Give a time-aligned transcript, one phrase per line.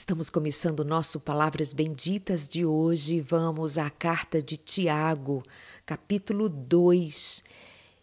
[0.00, 3.20] Estamos começando o nosso Palavras Benditas de hoje.
[3.20, 5.42] Vamos à carta de Tiago,
[5.84, 7.44] capítulo 2.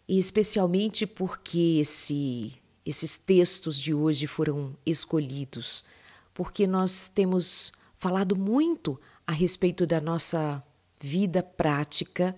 [0.06, 2.52] E especialmente porque esse,
[2.86, 5.84] esses textos de hoje foram escolhidos,
[6.32, 10.62] porque nós temos falado muito a respeito da nossa
[11.00, 12.34] vida prática,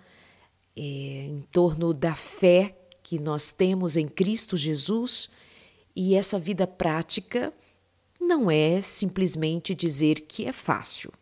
[0.74, 5.29] é, em torno da fé que nós temos em Cristo Jesus,
[5.95, 7.52] e essa vida prática
[8.21, 11.13] não é simplesmente dizer que é fácil.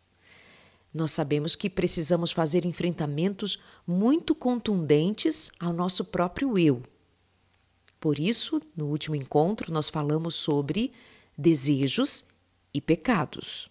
[0.93, 6.83] Nós sabemos que precisamos fazer enfrentamentos muito contundentes ao nosso próprio eu.
[8.01, 10.93] Por isso, no último encontro, nós falamos sobre
[11.37, 12.25] desejos
[12.73, 13.71] e pecados.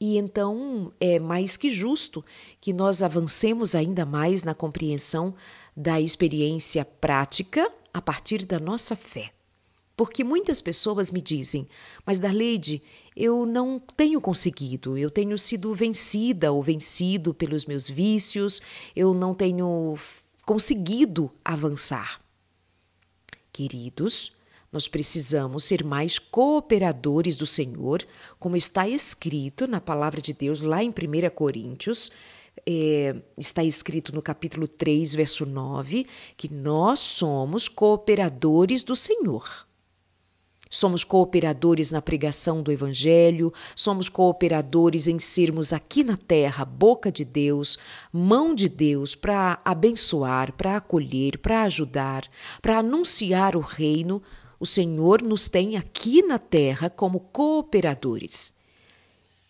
[0.00, 2.24] E então é mais que justo
[2.60, 5.34] que nós avancemos ainda mais na compreensão
[5.76, 9.32] da experiência prática a partir da nossa fé.
[9.96, 11.68] Porque muitas pessoas me dizem,
[12.04, 12.82] mas Darleide,
[13.14, 18.62] eu não tenho conseguido, eu tenho sido vencida ou vencido pelos meus vícios,
[18.96, 19.94] eu não tenho
[20.46, 22.20] conseguido avançar.
[23.52, 24.32] Queridos,
[24.72, 28.02] nós precisamos ser mais cooperadores do Senhor,
[28.38, 30.94] como está escrito na palavra de Deus lá em 1
[31.34, 32.10] Coríntios,
[32.66, 39.66] é, está escrito no capítulo 3, verso 9, que nós somos cooperadores do Senhor.
[40.74, 47.26] Somos cooperadores na pregação do Evangelho, somos cooperadores em sermos aqui na terra boca de
[47.26, 47.78] Deus,
[48.10, 52.26] mão de Deus para abençoar, para acolher, para ajudar,
[52.62, 54.22] para anunciar o reino.
[54.58, 58.54] O Senhor nos tem aqui na terra como cooperadores.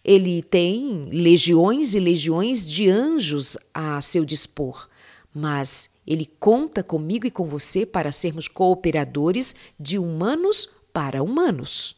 [0.05, 4.89] Ele tem legiões e legiões de anjos a seu dispor,
[5.33, 11.97] mas ele conta comigo e com você para sermos cooperadores de humanos para humanos.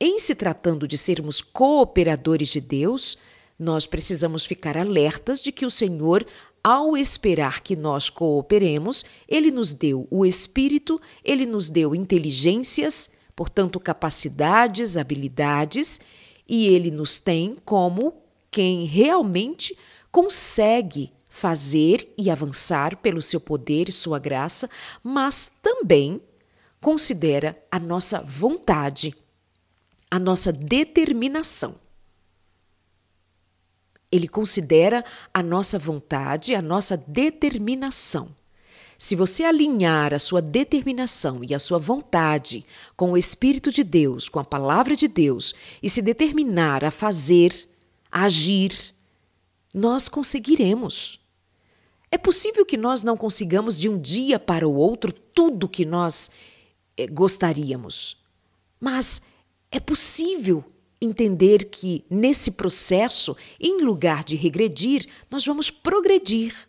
[0.00, 3.16] Em se tratando de sermos cooperadores de Deus,
[3.58, 6.26] nós precisamos ficar alertas de que o Senhor,
[6.62, 13.78] ao esperar que nós cooperemos, ele nos deu o espírito, ele nos deu inteligências, portanto,
[13.78, 16.00] capacidades, habilidades,
[16.48, 18.14] e ele nos tem como
[18.50, 19.76] quem realmente
[20.10, 24.70] consegue fazer e avançar pelo seu poder e sua graça,
[25.02, 26.20] mas também
[26.84, 29.14] considera a nossa vontade,
[30.10, 31.76] a nossa determinação.
[34.12, 35.02] Ele considera
[35.32, 38.36] a nossa vontade, a nossa determinação.
[38.98, 44.28] Se você alinhar a sua determinação e a sua vontade com o Espírito de Deus,
[44.28, 47.66] com a palavra de Deus, e se determinar a fazer,
[48.12, 48.94] a agir,
[49.72, 51.18] nós conseguiremos.
[52.10, 56.30] É possível que nós não consigamos de um dia para o outro tudo que nós
[57.10, 58.16] gostaríamos.
[58.80, 59.22] Mas
[59.70, 60.64] é possível
[61.00, 66.68] entender que nesse processo, em lugar de regredir, nós vamos progredir.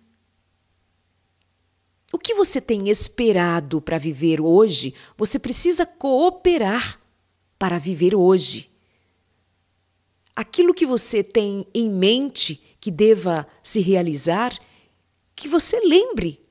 [2.12, 7.00] O que você tem esperado para viver hoje, você precisa cooperar
[7.58, 8.72] para viver hoje.
[10.36, 14.58] Aquilo que você tem em mente que deva se realizar,
[15.36, 16.42] que você lembre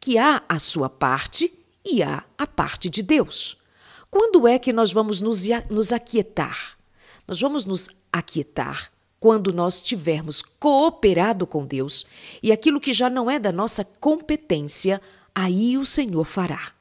[0.00, 1.52] que há a sua parte
[1.86, 3.56] e há a parte de Deus.
[4.10, 6.76] Quando é que nós vamos nos, nos aquietar?
[7.28, 12.06] Nós vamos nos aquietar quando nós tivermos cooperado com Deus
[12.42, 15.00] e aquilo que já não é da nossa competência,
[15.34, 16.72] aí o Senhor fará.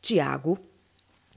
[0.00, 0.58] Tiago,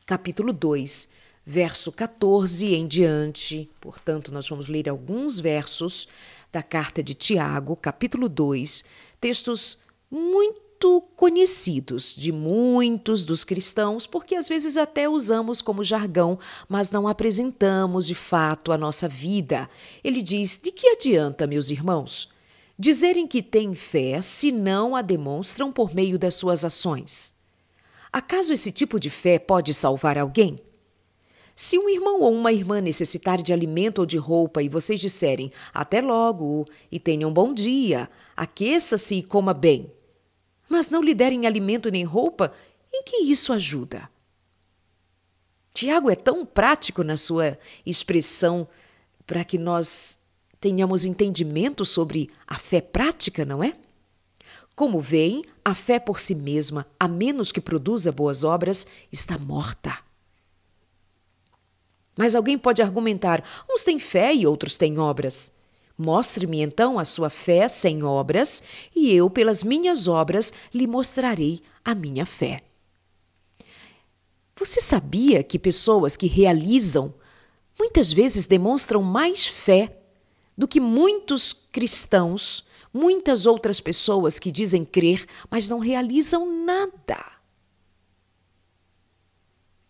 [0.05, 1.09] capítulo 2,
[1.45, 3.69] verso 14 em diante.
[3.79, 6.07] Portanto, nós vamos ler alguns versos
[6.51, 8.83] da carta de Tiago, capítulo 2,
[9.19, 9.77] textos
[10.09, 16.37] muito muito conhecidos de muitos dos cristãos, porque às vezes até usamos como jargão,
[16.67, 19.69] mas não apresentamos de fato a nossa vida.
[20.03, 22.29] Ele diz: De que adianta, meus irmãos,
[22.77, 27.33] dizerem que têm fé se não a demonstram por meio das suas ações?
[28.11, 30.59] Acaso esse tipo de fé pode salvar alguém?
[31.55, 35.53] Se um irmão ou uma irmã necessitar de alimento ou de roupa e vocês disserem
[35.73, 39.89] até logo e tenham um bom dia, aqueça-se e coma bem,
[40.69, 42.53] mas não lhe derem alimento nem roupa,
[42.93, 44.09] em que isso ajuda?
[45.73, 48.67] Tiago é tão prático na sua expressão
[49.27, 50.17] para que nós
[50.59, 53.75] tenhamos entendimento sobre a fé prática, não é?
[54.75, 59.99] Como veem, a fé por si mesma, a menos que produza boas obras, está morta.
[62.17, 65.53] Mas alguém pode argumentar: uns têm fé e outros têm obras.
[65.97, 68.61] Mostre-me então a sua fé sem obras,
[68.95, 72.63] e eu, pelas minhas obras, lhe mostrarei a minha fé.
[74.57, 77.13] Você sabia que pessoas que realizam
[77.77, 79.97] muitas vezes demonstram mais fé
[80.57, 87.35] do que muitos cristãos, muitas outras pessoas que dizem crer, mas não realizam nada?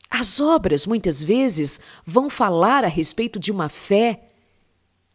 [0.10, 4.25] As obras muitas vezes vão falar a respeito de uma fé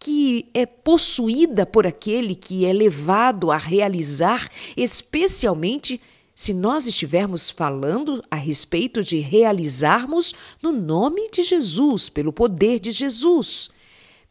[0.00, 6.00] que é possuída por aquele que é levado a realizar, especialmente
[6.34, 12.92] se nós estivermos falando a respeito de realizarmos no nome de Jesus, pelo poder de
[12.92, 13.68] Jesus,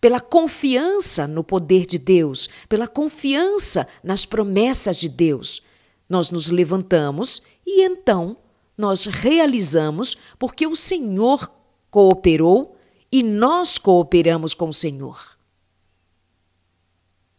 [0.01, 5.61] pela confiança no poder de Deus, pela confiança nas promessas de Deus.
[6.09, 8.35] Nós nos levantamos e então
[8.75, 11.47] nós realizamos porque o Senhor
[11.91, 12.75] cooperou
[13.11, 15.38] e nós cooperamos com o Senhor.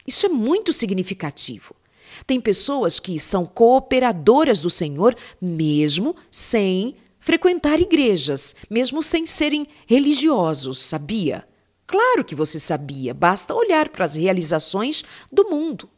[0.05, 1.75] Isso é muito significativo.
[2.25, 10.81] Tem pessoas que são cooperadoras do Senhor mesmo sem frequentar igrejas, mesmo sem serem religiosos,
[10.81, 11.47] sabia?
[11.85, 15.89] Claro que você sabia, basta olhar para as realizações do mundo.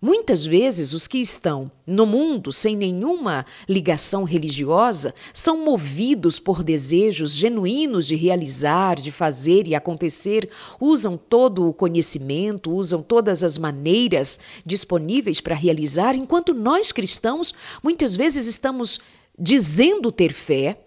[0.00, 7.32] Muitas vezes, os que estão no mundo sem nenhuma ligação religiosa são movidos por desejos
[7.32, 10.48] genuínos de realizar, de fazer e acontecer,
[10.80, 17.52] usam todo o conhecimento, usam todas as maneiras disponíveis para realizar, enquanto nós cristãos
[17.82, 19.00] muitas vezes estamos
[19.36, 20.78] dizendo ter fé,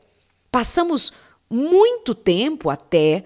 [0.49, 1.11] passamos
[1.49, 3.25] muito tempo até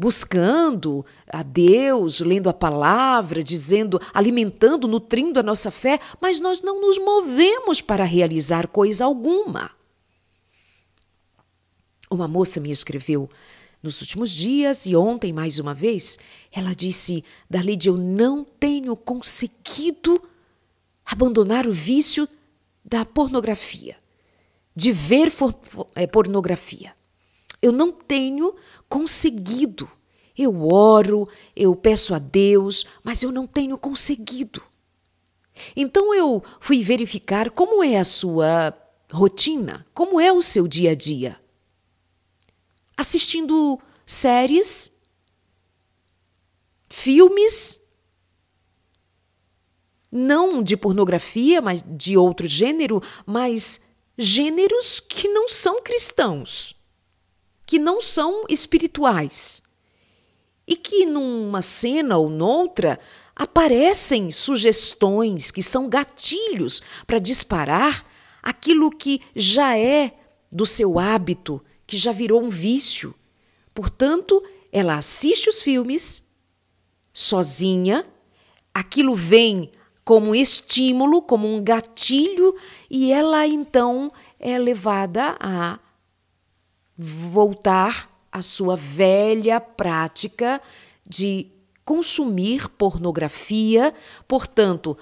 [0.00, 6.80] buscando a Deus, lendo a palavra, dizendo, alimentando, nutrindo a nossa fé, mas nós não
[6.80, 9.70] nos movemos para realizar coisa alguma.
[12.10, 13.28] Uma moça me escreveu
[13.82, 16.18] nos últimos dias e ontem mais uma vez,
[16.50, 20.18] ela disse: Darlide, eu não tenho conseguido
[21.04, 22.26] abandonar o vício
[22.82, 23.98] da pornografia,
[24.74, 25.30] de ver
[25.94, 26.94] é, pornografia.
[27.62, 28.54] Eu não tenho
[28.90, 29.88] conseguido.
[30.36, 34.62] Eu oro, eu peço a Deus, mas eu não tenho conseguido.
[35.76, 38.76] Então eu fui verificar como é a sua
[39.10, 41.40] rotina, como é o seu dia a dia.
[42.96, 44.92] Assistindo séries,
[46.88, 47.80] filmes,
[50.10, 53.84] não de pornografia, mas de outro gênero, mas
[54.18, 56.79] gêneros que não são cristãos
[57.70, 59.62] que não são espirituais
[60.66, 62.98] e que numa cena ou noutra
[63.36, 68.04] aparecem sugestões que são gatilhos para disparar
[68.42, 70.18] aquilo que já é
[70.50, 73.14] do seu hábito, que já virou um vício.
[73.72, 76.28] Portanto, ela assiste os filmes
[77.14, 78.04] sozinha,
[78.74, 79.70] aquilo vem
[80.04, 82.52] como estímulo, como um gatilho,
[82.90, 85.78] e ela então é levada a
[87.02, 90.60] voltar à sua velha prática
[91.08, 91.46] de
[91.84, 93.94] consumir pornografia,
[94.28, 94.96] portanto,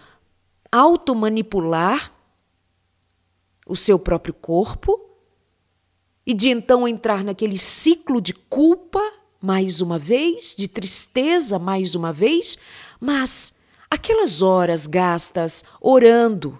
[0.70, 2.12] automanipular
[3.66, 4.98] o seu próprio corpo
[6.24, 9.02] e de então entrar naquele ciclo de culpa
[9.40, 12.58] mais uma vez, de tristeza mais uma vez,
[13.00, 13.56] mas
[13.90, 16.58] aquelas horas gastas orando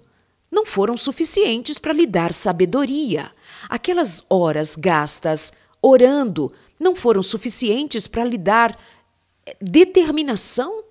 [0.50, 3.30] não foram suficientes para lhe dar sabedoria.
[3.68, 8.78] Aquelas horas gastas orando não foram suficientes para lhe dar
[9.44, 10.84] eh, determinação,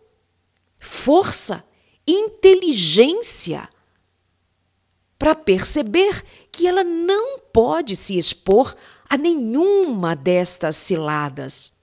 [0.79, 1.63] força,
[2.05, 3.67] inteligência
[5.17, 8.75] para perceber que ela não pode se expor
[9.09, 11.73] a nenhuma destas ciladas.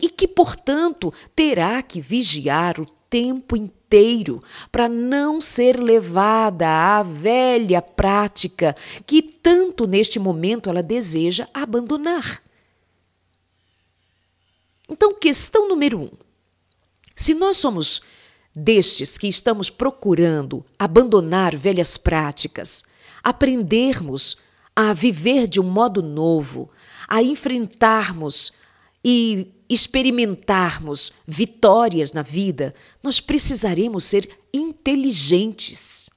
[0.00, 3.77] E que, portanto, terá que vigiar o tempo inteiro
[4.70, 8.76] para não ser levada à velha prática
[9.06, 12.42] que tanto neste momento ela deseja abandonar.
[14.88, 16.10] Então, questão número um:
[17.14, 18.00] se nós somos
[18.54, 22.82] destes que estamos procurando abandonar velhas práticas,
[23.22, 24.36] aprendermos
[24.74, 26.70] a viver de um modo novo,
[27.08, 28.52] a enfrentarmos
[29.04, 36.08] e experimentarmos vitórias na vida, nós precisaremos ser inteligentes.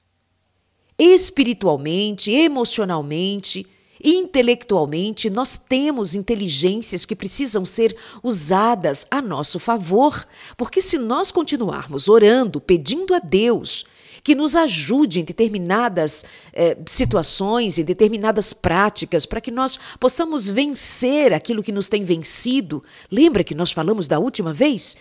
[0.98, 3.66] Espiritualmente, emocionalmente,
[4.02, 12.08] intelectualmente, nós temos inteligências que precisam ser usadas a nosso favor, porque se nós continuarmos
[12.08, 13.84] orando, pedindo a Deus
[14.22, 21.32] que nos ajude em determinadas eh, situações, em determinadas práticas, para que nós possamos vencer
[21.32, 22.82] aquilo que nos tem vencido.
[23.10, 24.96] Lembra que nós falamos da última vez?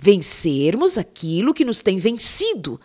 [0.00, 2.80] Vencermos aquilo que nos tem vencido.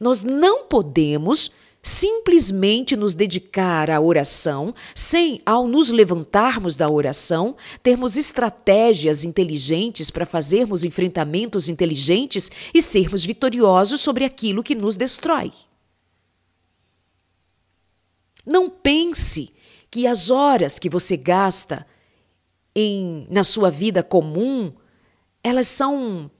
[0.00, 8.16] Nós não podemos simplesmente nos dedicar à oração, sem, ao nos levantarmos da oração, termos
[8.16, 15.52] estratégias inteligentes para fazermos enfrentamentos inteligentes e sermos vitoriosos sobre aquilo que nos destrói.
[18.44, 19.52] Não pense
[19.90, 21.86] que as horas que você gasta
[22.74, 24.72] em na sua vida comum,
[25.42, 26.30] elas são,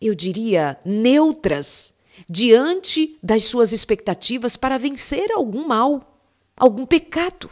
[0.00, 1.95] eu diria, neutras
[2.28, 6.20] diante das suas expectativas para vencer algum mal,
[6.56, 7.50] algum pecado.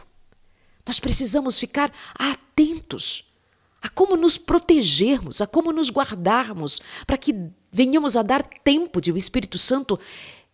[0.85, 3.25] Nós precisamos ficar atentos
[3.81, 7.35] a como nos protegermos, a como nos guardarmos, para que
[7.71, 9.99] venhamos a dar tempo de o Espírito Santo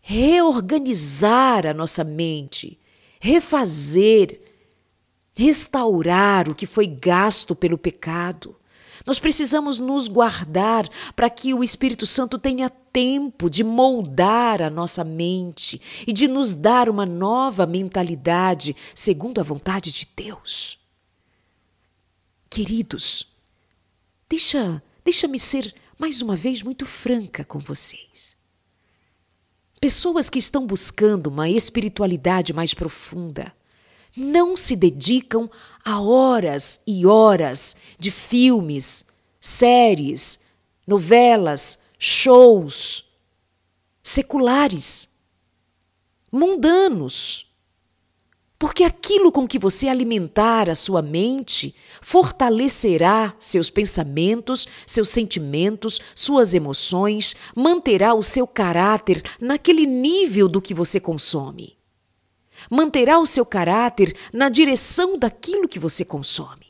[0.01, 2.79] reorganizar a nossa mente,
[3.19, 4.41] refazer,
[5.33, 8.55] restaurar o que foi gasto pelo pecado.
[9.05, 15.03] Nós precisamos nos guardar para que o Espírito Santo tenha tempo de moldar a nossa
[15.03, 20.77] mente e de nos dar uma nova mentalidade segundo a vontade de Deus.
[22.49, 23.27] Queridos,
[24.29, 28.35] deixa, deixa-me ser mais uma vez muito franca com vocês.
[29.79, 33.51] Pessoas que estão buscando uma espiritualidade mais profunda,
[34.15, 35.49] não se dedicam
[35.83, 39.05] a horas e horas de filmes,
[39.39, 40.41] séries,
[40.85, 43.05] novelas, shows
[44.03, 45.09] seculares,
[46.31, 47.47] mundanos.
[48.57, 56.53] Porque aquilo com que você alimentar a sua mente fortalecerá seus pensamentos, seus sentimentos, suas
[56.53, 61.80] emoções, manterá o seu caráter naquele nível do que você consome
[62.69, 66.67] manterá o seu caráter na direção daquilo que você consome.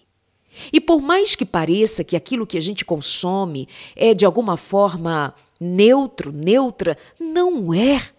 [0.71, 5.33] E por mais que pareça que aquilo que a gente consome é de alguma forma
[5.59, 8.09] neutro, neutra, não é.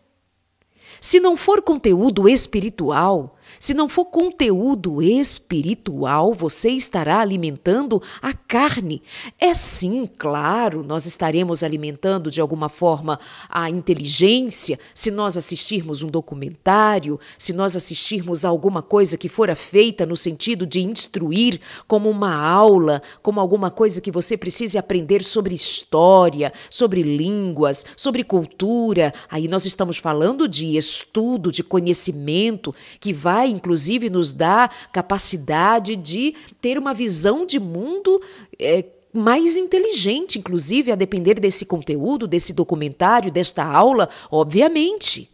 [1.00, 9.02] Se não for conteúdo espiritual, se não for conteúdo espiritual, você estará alimentando a carne.
[9.38, 13.18] É sim, claro, nós estaremos alimentando de alguma forma
[13.48, 19.54] a inteligência se nós assistirmos um documentário, se nós assistirmos a alguma coisa que fora
[19.54, 25.22] feita no sentido de instruir, como uma aula, como alguma coisa que você precise aprender
[25.22, 29.12] sobre história, sobre línguas, sobre cultura.
[29.30, 35.96] Aí nós estamos falando de estudo, de conhecimento que vai vai, inclusive, nos dar capacidade
[35.96, 38.22] de ter uma visão de mundo.
[38.58, 45.28] É, mais inteligente, inclusive, a depender desse conteúdo, desse documentário, desta aula, obviamente.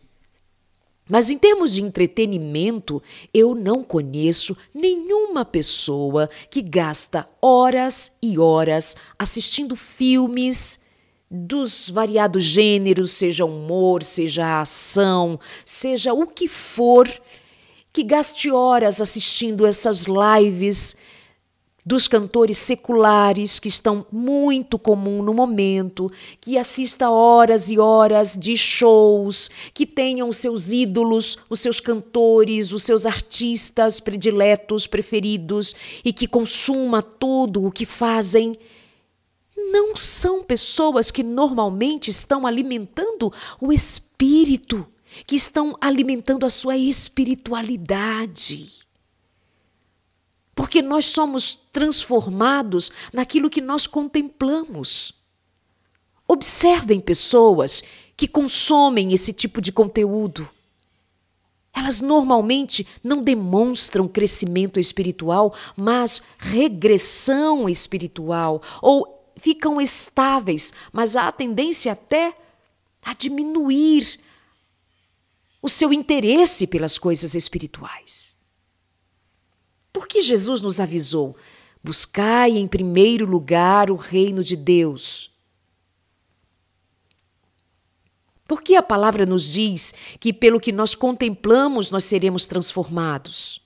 [1.09, 3.01] Mas em termos de entretenimento,
[3.33, 10.81] eu não conheço nenhuma pessoa que gasta horas e horas assistindo filmes
[11.31, 17.09] dos variados gêneros, seja humor, seja ação, seja o que for,
[17.99, 20.95] que gaste horas assistindo essas lives
[21.85, 26.09] dos cantores seculares que estão muito comum no momento,
[26.41, 32.71] que assista horas e horas de shows, que tenham os seus ídolos, os seus cantores,
[32.71, 35.75] os seus artistas prediletos, preferidos
[36.05, 38.57] e que consuma tudo o que fazem.
[39.73, 44.87] Não são pessoas que normalmente estão alimentando o espírito
[45.27, 48.87] que estão alimentando a sua espiritualidade.
[50.55, 55.15] Porque nós somos transformados naquilo que nós contemplamos.
[56.27, 57.83] Observem pessoas
[58.17, 60.49] que consomem esse tipo de conteúdo.
[61.73, 71.33] Elas normalmente não demonstram crescimento espiritual, mas regressão espiritual, ou ficam estáveis, mas há a
[71.33, 72.35] tendência até
[73.05, 74.19] a diminuir
[75.61, 78.39] o seu interesse pelas coisas espirituais.
[79.93, 81.37] Porque Jesus nos avisou:
[81.83, 85.31] buscai em primeiro lugar o reino de Deus.
[88.47, 93.61] Porque a palavra nos diz que pelo que nós contemplamos nós seremos transformados.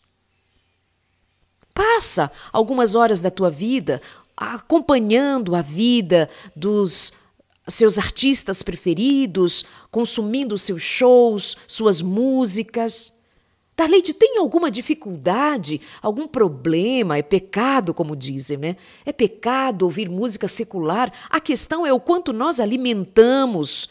[1.73, 4.03] Passa algumas horas da tua vida
[4.37, 7.13] acompanhando a vida dos
[7.69, 13.13] seus artistas preferidos, consumindo seus shows, suas músicas.
[13.77, 17.17] Darleide tem alguma dificuldade, algum problema?
[17.17, 18.77] É pecado, como dizem, né?
[19.05, 21.13] É pecado ouvir música secular.
[21.31, 23.89] A questão é o quanto nós alimentamos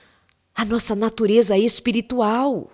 [0.53, 2.69] a nossa natureza espiritual.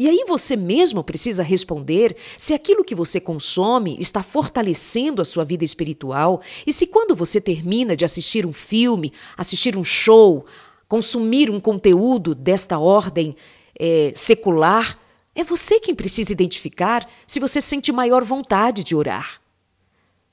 [0.00, 5.44] E aí você mesmo precisa responder se aquilo que você consome está fortalecendo a sua
[5.44, 10.46] vida espiritual e se quando você termina de assistir um filme, assistir um show,
[10.88, 13.36] consumir um conteúdo desta ordem,
[13.78, 14.98] é, secular,
[15.34, 19.38] é você quem precisa identificar se você sente maior vontade de orar.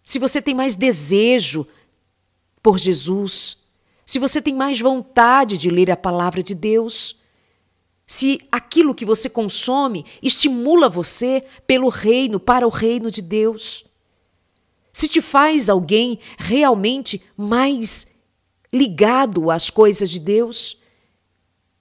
[0.01, 1.67] Se você tem mais desejo
[2.63, 3.57] por Jesus,
[4.05, 7.16] se você tem mais vontade de ler a palavra de Deus,
[8.07, 13.83] se aquilo que você consome estimula você pelo reino, para o reino de Deus,
[14.93, 18.07] se te faz alguém realmente mais
[18.71, 20.79] ligado às coisas de Deus,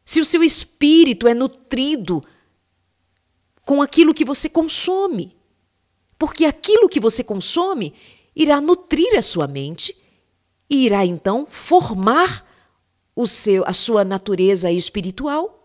[0.05, 2.23] se o seu espírito é nutrido
[3.65, 5.37] com aquilo que você consome,
[6.19, 7.95] porque aquilo que você consome
[8.35, 9.97] irá nutrir a sua mente
[10.69, 12.45] e irá então formar
[13.15, 15.57] o seu a sua natureza espiritual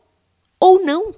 [0.62, 1.13] ou não.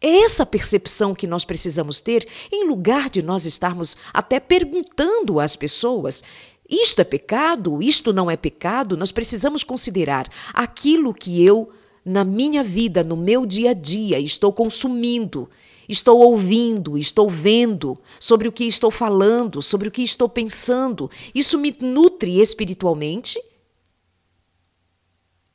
[0.00, 5.56] É essa percepção que nós precisamos ter, em lugar de nós estarmos até perguntando às
[5.56, 6.22] pessoas:
[6.68, 11.70] isto é pecado, isto não é pecado, nós precisamos considerar aquilo que eu,
[12.04, 15.48] na minha vida, no meu dia a dia, estou consumindo
[15.88, 21.10] Estou ouvindo, estou vendo sobre o que estou falando, sobre o que estou pensando.
[21.34, 23.38] Isso me nutre espiritualmente?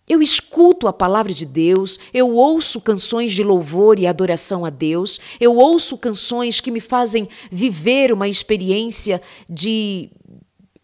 [0.07, 5.19] Eu escuto a palavra de Deus, eu ouço canções de louvor e adoração a Deus,
[5.37, 10.09] eu ouço canções que me fazem viver uma experiência de,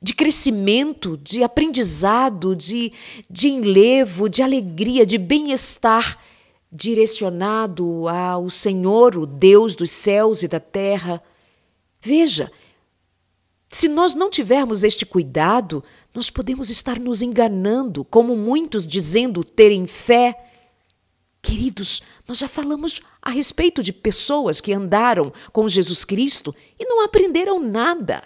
[0.01, 2.91] de crescimento, de aprendizado, de,
[3.29, 6.19] de enlevo, de alegria, de bem-estar
[6.69, 11.23] direcionado ao Senhor, o Deus dos céus e da terra.
[12.01, 12.51] Veja,
[13.69, 19.87] se nós não tivermos este cuidado, nós podemos estar nos enganando, como muitos dizendo terem
[19.87, 20.35] fé.
[21.41, 27.03] Queridos, nós já falamos a respeito de pessoas que andaram com Jesus Cristo e não
[27.03, 28.23] aprenderam nada.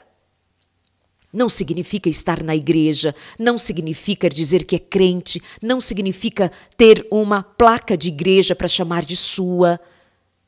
[1.32, 7.41] Não significa estar na igreja, não significa dizer que é crente, não significa ter uma
[7.44, 9.79] placa de igreja para chamar de sua.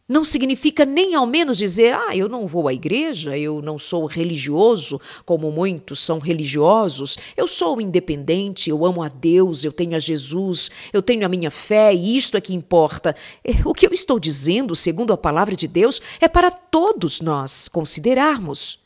[0.10, 4.08] Não significa nem ao menos dizer, ah, eu não vou à igreja, eu não sou
[4.08, 10.00] religioso, como muitos são religiosos, eu sou independente, eu amo a Deus, eu tenho a
[10.00, 13.16] Jesus, eu tenho a minha fé e isto é que importa.
[13.44, 17.68] É, o que eu estou dizendo, segundo a palavra de Deus, é para todos nós
[17.68, 18.80] considerarmos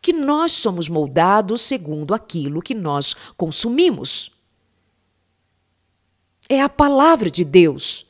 [0.00, 4.32] que nós somos moldados segundo aquilo que nós consumimos.
[6.48, 8.06] É a palavra de Deus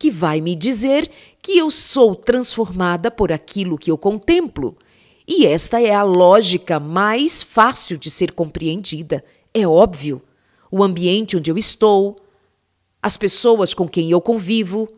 [0.00, 1.10] que vai me dizer
[1.42, 4.76] que eu sou transformada por aquilo que eu contemplo.
[5.26, 9.24] E esta é a lógica mais fácil de ser compreendida.
[9.54, 10.20] É óbvio.
[10.70, 12.20] O ambiente onde eu estou,
[13.02, 14.88] as pessoas com quem eu convivo,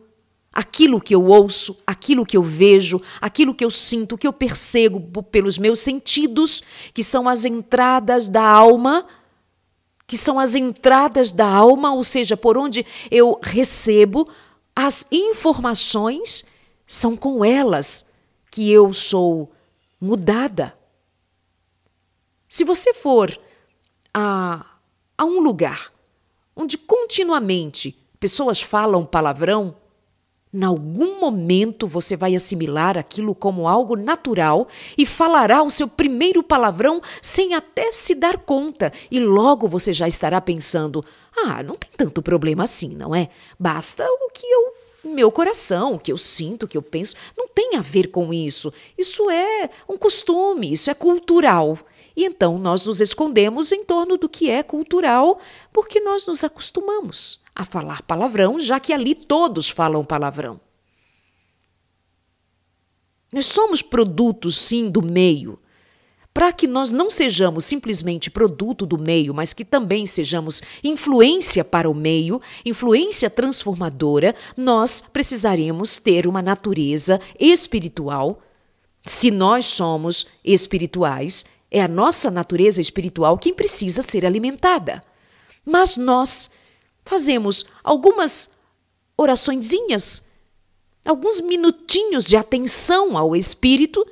[0.53, 5.23] aquilo que eu ouço, aquilo que eu vejo, aquilo que eu sinto, que eu percebo
[5.23, 6.61] pelos meus sentidos,
[6.93, 9.05] que são as entradas da alma,
[10.05, 14.27] que são as entradas da alma, ou seja, por onde eu recebo
[14.75, 16.45] as informações,
[16.85, 18.05] são com elas
[18.51, 19.51] que eu sou
[19.99, 20.77] mudada.
[22.49, 23.37] Se você for
[24.13, 24.65] a,
[25.17, 25.91] a um lugar
[26.55, 29.75] onde continuamente pessoas falam palavrão,
[30.53, 36.43] em algum momento você vai assimilar aquilo como algo natural e falará o seu primeiro
[36.43, 41.03] palavrão sem até se dar conta, e logo você já estará pensando:
[41.35, 43.29] ah, não tem tanto problema assim, não é?
[43.59, 44.73] Basta o que eu.
[45.05, 48.33] Meu coração, o que eu sinto, o que eu penso, não tem a ver com
[48.33, 48.71] isso.
[48.97, 51.77] Isso é um costume, isso é cultural.
[52.15, 55.39] E então nós nos escondemos em torno do que é cultural,
[55.73, 60.59] porque nós nos acostumamos a falar palavrão, já que ali todos falam palavrão.
[63.31, 65.59] Nós somos produtos, sim, do meio.
[66.33, 71.89] Para que nós não sejamos simplesmente produto do meio, mas que também sejamos influência para
[71.89, 78.41] o meio, influência transformadora, nós precisaremos ter uma natureza espiritual.
[79.05, 85.03] Se nós somos espirituais, é a nossa natureza espiritual quem precisa ser alimentada.
[85.65, 86.51] Mas nós
[87.05, 88.51] fazemos algumas
[89.17, 90.23] oraçõezinhas,
[91.05, 94.05] alguns minutinhos de atenção ao Espírito.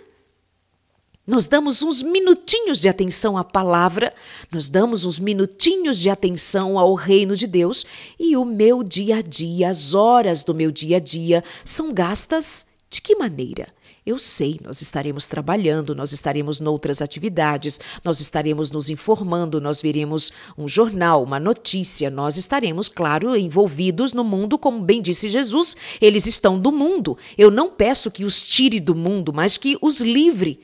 [1.26, 4.14] Nós damos uns minutinhos de atenção à palavra,
[4.52, 7.86] nós damos uns minutinhos de atenção ao reino de Deus
[8.20, 12.66] e o meu dia a dia, as horas do meu dia a dia são gastas
[12.90, 13.74] de que maneira?
[14.12, 20.34] Eu sei, nós estaremos trabalhando, nós estaremos noutras atividades, nós estaremos nos informando, nós veremos
[20.58, 26.26] um jornal, uma notícia, nós estaremos, claro, envolvidos no mundo, como bem disse Jesus, eles
[26.26, 27.18] estão do mundo.
[27.38, 30.60] Eu não peço que os tire do mundo, mas que os livre,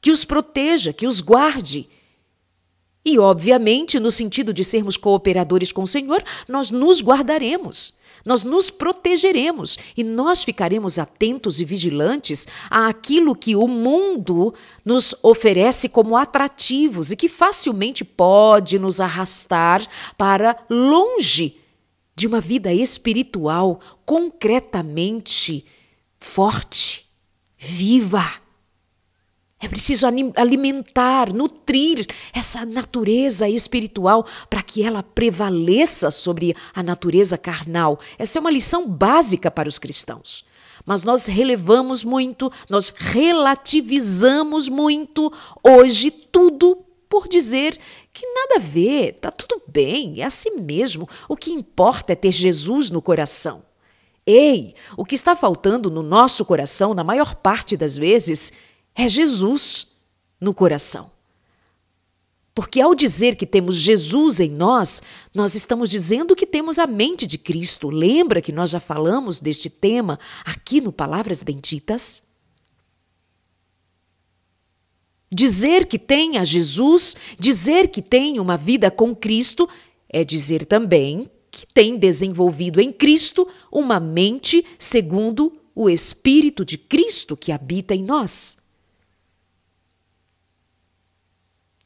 [0.00, 1.88] que os proteja, que os guarde.
[3.04, 7.94] E, obviamente, no sentido de sermos cooperadores com o Senhor, nós nos guardaremos.
[8.24, 14.54] Nós nos protegeremos e nós ficaremos atentos e vigilantes àquilo que o mundo
[14.84, 21.56] nos oferece como atrativos e que facilmente pode nos arrastar para longe
[22.14, 25.64] de uma vida espiritual concretamente
[26.18, 27.06] forte,
[27.56, 28.41] viva.
[29.62, 38.00] É preciso alimentar, nutrir essa natureza espiritual para que ela prevaleça sobre a natureza carnal.
[38.18, 40.44] Essa é uma lição básica para os cristãos.
[40.84, 47.78] Mas nós relevamos muito, nós relativizamos muito hoje tudo por dizer
[48.12, 51.08] que nada a ver, tá tudo bem, é assim mesmo.
[51.28, 53.62] O que importa é ter Jesus no coração.
[54.26, 58.52] Ei, o que está faltando no nosso coração, na maior parte das vezes,
[58.94, 59.86] é Jesus
[60.40, 61.10] no coração.
[62.54, 65.02] Porque ao dizer que temos Jesus em nós,
[65.34, 67.88] nós estamos dizendo que temos a mente de Cristo.
[67.88, 72.22] Lembra que nós já falamos deste tema aqui no Palavras Benditas?
[75.30, 79.66] Dizer que tem a Jesus, dizer que tem uma vida com Cristo,
[80.06, 87.34] é dizer também que tem desenvolvido em Cristo uma mente segundo o Espírito de Cristo
[87.34, 88.58] que habita em nós.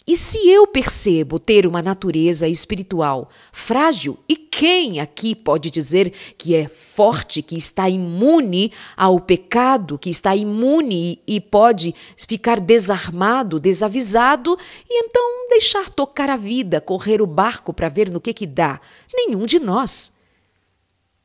[0.06, 6.54] E se eu percebo ter uma natureza espiritual frágil, e quem aqui pode dizer que
[6.54, 14.56] é forte, que está imune ao pecado, que está imune e pode ficar desarmado, desavisado
[14.88, 18.80] e então deixar tocar a vida, correr o barco para ver no que que dá?
[19.12, 20.16] Nenhum de nós.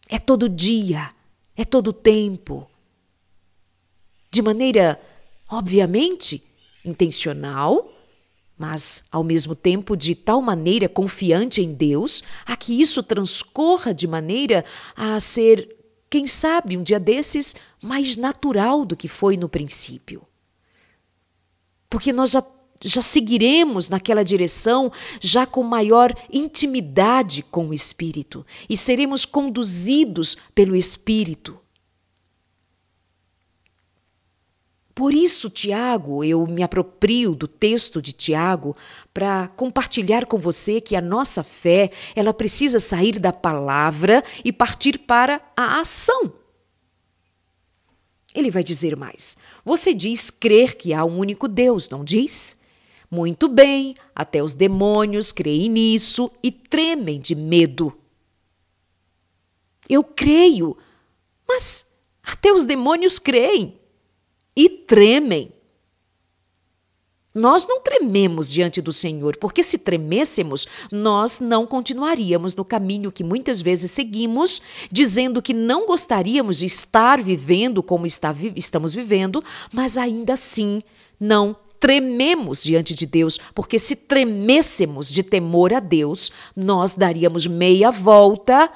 [0.09, 1.11] É todo dia,
[1.55, 2.67] é todo tempo.
[4.31, 4.99] De maneira,
[5.47, 6.43] obviamente,
[6.83, 7.87] intencional,
[8.61, 14.05] mas ao mesmo tempo de tal maneira confiante em Deus, a que isso transcorra de
[14.05, 14.63] maneira
[14.95, 15.75] a ser,
[16.07, 20.21] quem sabe, um dia desses, mais natural do que foi no princípio.
[21.89, 22.43] Porque nós já,
[22.83, 30.75] já seguiremos naquela direção, já com maior intimidade com o Espírito, e seremos conduzidos pelo
[30.75, 31.59] Espírito.
[35.01, 38.75] Por isso, Tiago, eu me aproprio do texto de Tiago
[39.11, 44.99] para compartilhar com você que a nossa fé, ela precisa sair da palavra e partir
[44.99, 46.31] para a ação.
[48.31, 49.35] Ele vai dizer mais.
[49.65, 52.61] Você diz crer que há um único Deus, não diz?
[53.09, 57.91] Muito bem, até os demônios creem nisso e tremem de medo.
[59.89, 60.77] Eu creio,
[61.47, 61.87] mas
[62.21, 63.80] até os demônios creem
[64.55, 65.51] e tremem.
[67.33, 73.23] Nós não trememos diante do Senhor, porque se tremêssemos, nós não continuaríamos no caminho que
[73.23, 74.61] muitas vezes seguimos,
[74.91, 80.83] dizendo que não gostaríamos de estar vivendo como está, estamos vivendo, mas ainda assim
[81.17, 87.91] não trememos diante de Deus, porque se tremêssemos de temor a Deus, nós daríamos meia
[87.91, 88.69] volta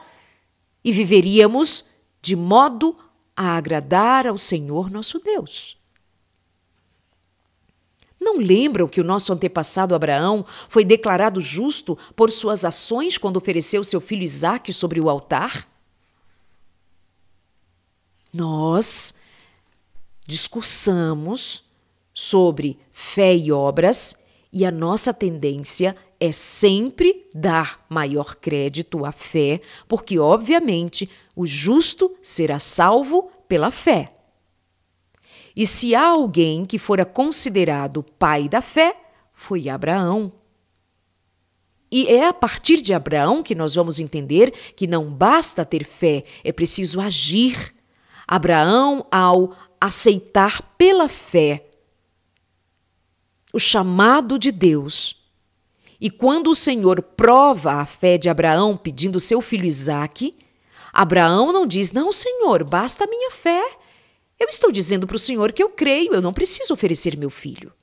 [0.83, 1.85] e viveríamos
[2.21, 2.95] de modo
[3.35, 5.77] a agradar ao Senhor nosso Deus.
[8.19, 13.83] Não lembram que o nosso antepassado Abraão foi declarado justo por suas ações quando ofereceu
[13.83, 15.67] seu filho Isaque sobre o altar?
[18.33, 19.13] Nós
[20.25, 21.63] discursamos
[22.13, 24.15] sobre fé e obras
[24.51, 32.15] e a nossa tendência é sempre dar maior crédito à fé, porque, obviamente, o justo
[32.21, 34.13] será salvo pela fé.
[35.55, 38.95] E se há alguém que fora considerado pai da fé,
[39.33, 40.31] foi Abraão.
[41.91, 46.25] E é a partir de Abraão que nós vamos entender que não basta ter fé,
[46.43, 47.73] é preciso agir.
[48.27, 51.69] Abraão, ao aceitar pela fé
[53.53, 55.24] o chamado de Deus,
[56.05, 60.37] e quando o Senhor prova a fé de Abraão pedindo seu filho Isaque,
[60.93, 63.67] Abraão não diz: Não, Senhor, basta a minha fé.
[64.39, 67.73] Eu estou dizendo para o Senhor que eu creio, eu não preciso oferecer meu filho.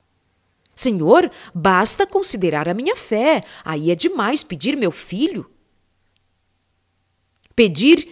[0.73, 3.43] Senhor, basta considerar a minha fé.
[3.61, 5.51] Aí é demais pedir meu filho.
[7.53, 8.07] Pedir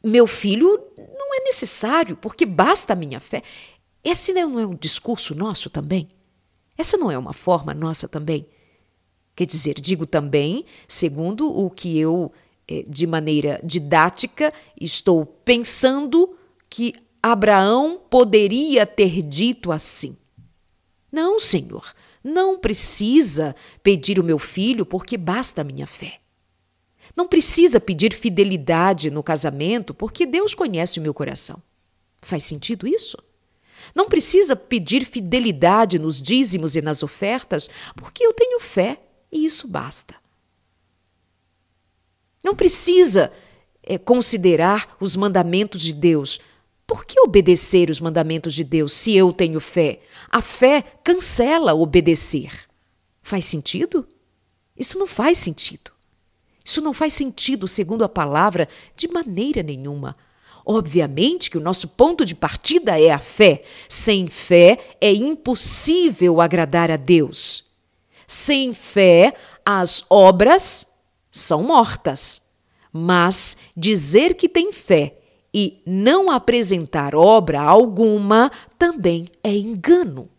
[0.00, 3.42] meu filho não é necessário, porque basta a minha fé.
[4.04, 6.08] Esse não é um discurso nosso também?
[6.78, 8.46] Essa não é uma forma nossa também?
[9.34, 12.32] Quer dizer, digo também, segundo o que eu,
[12.68, 16.36] eh, de maneira didática, estou pensando
[16.68, 20.16] que Abraão poderia ter dito assim:
[21.10, 26.20] Não, Senhor, não precisa pedir o meu filho, porque basta a minha fé.
[27.16, 31.62] Não precisa pedir fidelidade no casamento, porque Deus conhece o meu coração.
[32.22, 33.18] Faz sentido isso?
[33.94, 39.68] Não precisa pedir fidelidade nos dízimos e nas ofertas, porque eu tenho fé e isso
[39.68, 40.14] basta.
[42.42, 43.32] Não precisa
[43.82, 46.40] é, considerar os mandamentos de Deus.
[46.86, 50.00] Por que obedecer os mandamentos de Deus se eu tenho fé?
[50.30, 52.66] A fé cancela obedecer.
[53.22, 54.06] Faz sentido?
[54.76, 55.92] Isso não faz sentido.
[56.64, 60.16] Isso não faz sentido, segundo a palavra, de maneira nenhuma.
[60.64, 63.64] Obviamente que o nosso ponto de partida é a fé.
[63.88, 67.69] Sem fé é impossível agradar a Deus.
[68.32, 69.34] Sem fé,
[69.66, 70.86] as obras
[71.32, 72.40] são mortas.
[72.92, 75.16] Mas dizer que tem fé
[75.52, 80.30] e não apresentar obra alguma também é engano.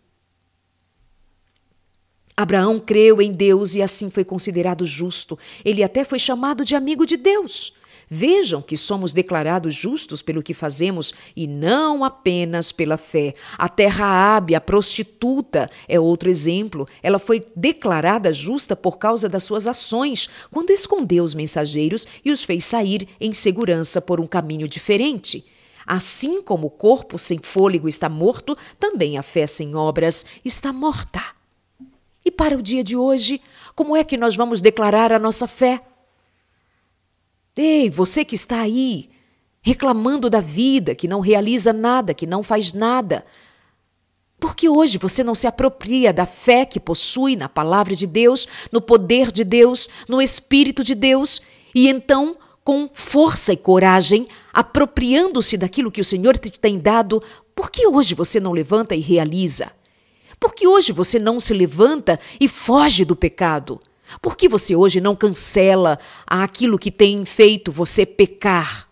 [2.37, 5.37] Abraão creu em Deus e assim foi considerado justo.
[5.65, 7.73] Ele até foi chamado de amigo de Deus.
[8.13, 13.33] Vejam que somos declarados justos pelo que fazemos e não apenas pela fé.
[13.57, 16.85] A terra Raabe, a prostituta, é outro exemplo.
[17.01, 22.43] Ela foi declarada justa por causa das suas ações, quando escondeu os mensageiros e os
[22.43, 25.45] fez sair em segurança por um caminho diferente.
[25.87, 31.23] Assim como o corpo sem fôlego está morto, também a fé sem obras está morta.
[32.25, 33.39] E para o dia de hoje,
[33.73, 35.81] como é que nós vamos declarar a nossa fé?
[37.63, 39.07] Ei, você que está aí,
[39.61, 43.23] reclamando da vida, que não realiza nada, que não faz nada.
[44.39, 48.47] Por que hoje você não se apropria da fé que possui na palavra de Deus,
[48.71, 51.39] no poder de Deus, no Espírito de Deus,
[51.75, 57.21] e então, com força e coragem, apropriando-se daquilo que o Senhor te tem dado,
[57.53, 59.71] por que hoje você não levanta e realiza?
[60.39, 63.79] Por que hoje você não se levanta e foge do pecado?
[64.19, 68.89] Por que você hoje não cancela aquilo que tem feito você pecar?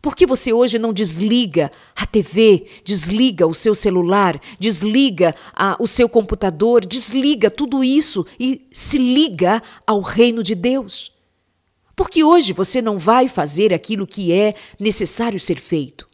[0.00, 5.88] Por que você hoje não desliga a TV, desliga o seu celular, desliga a, o
[5.88, 11.12] seu computador, desliga tudo isso e se liga ao reino de Deus?
[11.96, 16.08] Porque hoje você não vai fazer aquilo que é necessário ser feito.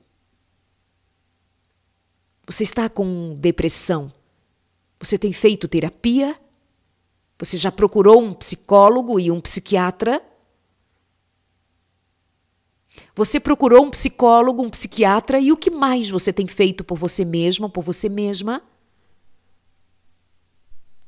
[2.46, 4.10] Você está com depressão.
[4.98, 6.36] Você tem feito terapia?
[7.38, 10.22] Você já procurou um psicólogo e um psiquiatra?
[13.14, 17.24] Você procurou um psicólogo, um psiquiatra e o que mais você tem feito por você
[17.24, 18.62] mesmo, por você mesma?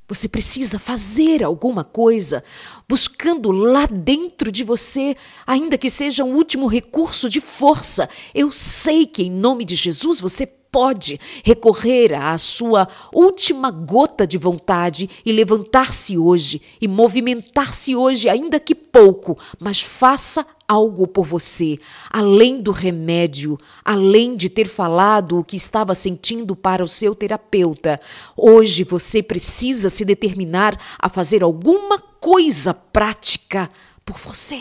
[0.09, 2.45] Você precisa fazer alguma coisa,
[2.89, 8.09] buscando lá dentro de você, ainda que seja um último recurso de força.
[8.33, 14.37] Eu sei que, em nome de Jesus, você pode recorrer à sua última gota de
[14.37, 21.79] vontade e levantar-se hoje e movimentar-se hoje, ainda que pouco, mas faça algo por você,
[22.11, 27.99] além do remédio, além de ter falado o que estava sentindo para o seu terapeuta.
[28.37, 33.71] Hoje você precisa se determinar a fazer alguma coisa prática
[34.05, 34.61] por você.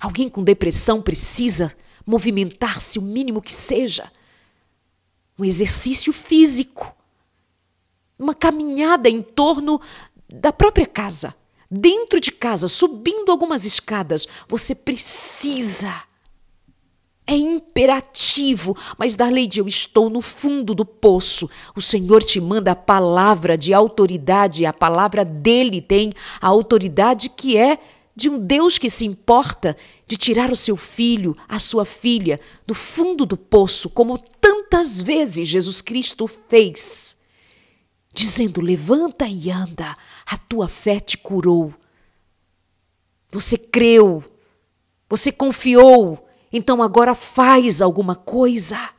[0.00, 1.74] Alguém com depressão precisa
[2.06, 4.10] movimentar-se o mínimo que seja,
[5.38, 6.94] um exercício físico,
[8.18, 9.80] uma caminhada em torno
[10.28, 11.34] da própria casa,
[11.70, 14.28] dentro de casa, subindo algumas escadas.
[14.48, 16.02] Você precisa.
[17.26, 21.48] É imperativo, mas Darleide, eu estou no fundo do poço.
[21.74, 27.56] O Senhor te manda a palavra de autoridade, a palavra dele tem a autoridade que
[27.56, 27.78] é
[28.16, 32.74] de um Deus que se importa de tirar o seu filho, a sua filha, do
[32.74, 37.16] fundo do poço, como tantas vezes Jesus Cristo fez,
[38.12, 41.74] dizendo: Levanta e anda, a tua fé te curou.
[43.32, 44.22] Você creu,
[45.08, 48.90] você confiou, então agora faz alguma coisa.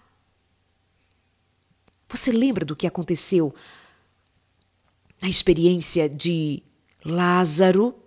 [2.10, 3.56] Você lembra do que aconteceu
[5.22, 6.62] na experiência de
[7.04, 8.05] Lázaro?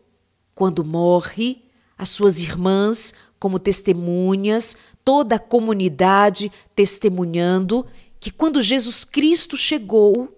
[0.58, 1.62] Quando morre,
[1.96, 7.86] as suas irmãs como testemunhas, toda a comunidade testemunhando
[8.18, 10.36] que quando Jesus Cristo chegou,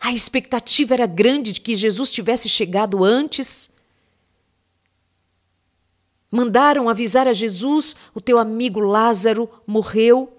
[0.00, 3.70] a expectativa era grande de que Jesus tivesse chegado antes.
[6.28, 10.36] Mandaram avisar a Jesus: o teu amigo Lázaro morreu.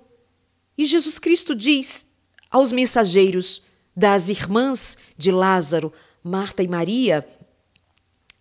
[0.78, 2.06] E Jesus Cristo diz
[2.52, 3.64] aos mensageiros
[3.96, 7.26] das irmãs de Lázaro, Marta e Maria,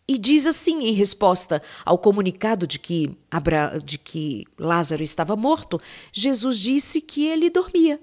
[0.09, 3.79] e diz assim em resposta ao comunicado de que, Abra...
[3.85, 5.81] de que Lázaro estava morto,
[6.13, 8.01] Jesus disse que ele dormia.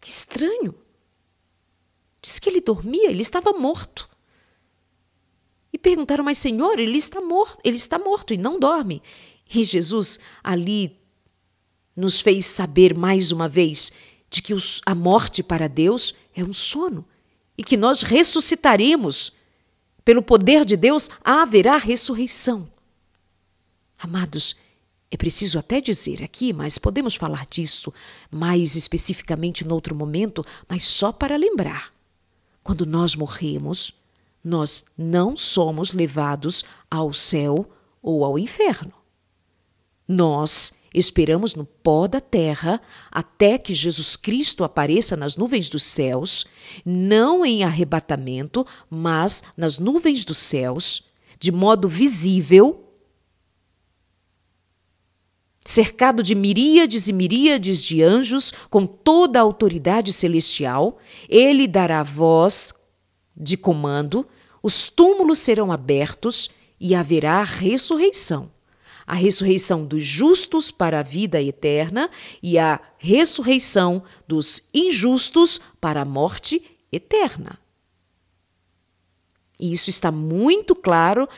[0.00, 0.74] Que estranho.
[2.20, 4.08] Diz que ele dormia, ele estava morto.
[5.80, 9.02] perguntaram: Mas Senhor, ele está morto, ele está morto e não dorme.
[9.48, 10.98] E Jesus ali
[11.94, 13.92] nos fez saber mais uma vez
[14.28, 14.52] de que
[14.84, 17.06] a morte para Deus é um sono
[17.56, 19.32] e que nós ressuscitaremos.
[20.06, 22.70] Pelo poder de Deus haverá ressurreição.
[23.98, 24.54] Amados,
[25.10, 27.92] é preciso até dizer aqui, mas podemos falar disso
[28.30, 31.92] mais especificamente em outro momento, mas só para lembrar.
[32.62, 33.92] Quando nós morremos,
[34.44, 37.68] nós não somos levados ao céu
[38.00, 38.92] ou ao inferno.
[40.06, 42.80] Nós esperamos no pó da terra
[43.10, 46.46] até que Jesus Cristo apareça nas nuvens dos céus,
[46.84, 51.04] não em arrebatamento, mas nas nuvens dos céus,
[51.38, 52.82] de modo visível,
[55.62, 62.72] cercado de miríades e miríades de anjos, com toda a autoridade celestial, ele dará voz
[63.36, 64.26] de comando,
[64.62, 66.48] os túmulos serão abertos
[66.80, 68.55] e haverá ressurreição
[69.06, 72.10] a ressurreição dos justos para a vida eterna
[72.42, 77.58] e a ressurreição dos injustos para a morte eterna.
[79.58, 81.28] E isso está muito claro,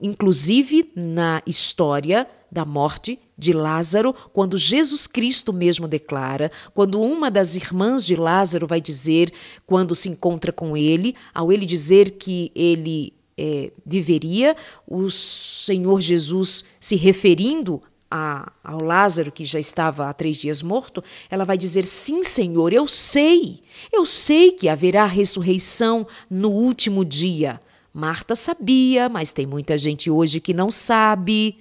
[0.00, 7.56] inclusive na história da morte de Lázaro, quando Jesus Cristo mesmo declara, quando uma das
[7.56, 9.32] irmãs de Lázaro vai dizer,
[9.66, 16.64] quando se encontra com ele, ao ele dizer que ele é, viveria, o Senhor Jesus
[16.78, 21.84] se referindo a, ao Lázaro, que já estava há três dias morto, ela vai dizer:
[21.84, 23.60] Sim, Senhor, eu sei,
[23.92, 27.60] eu sei que haverá ressurreição no último dia.
[27.92, 31.58] Marta sabia, mas tem muita gente hoje que não sabe.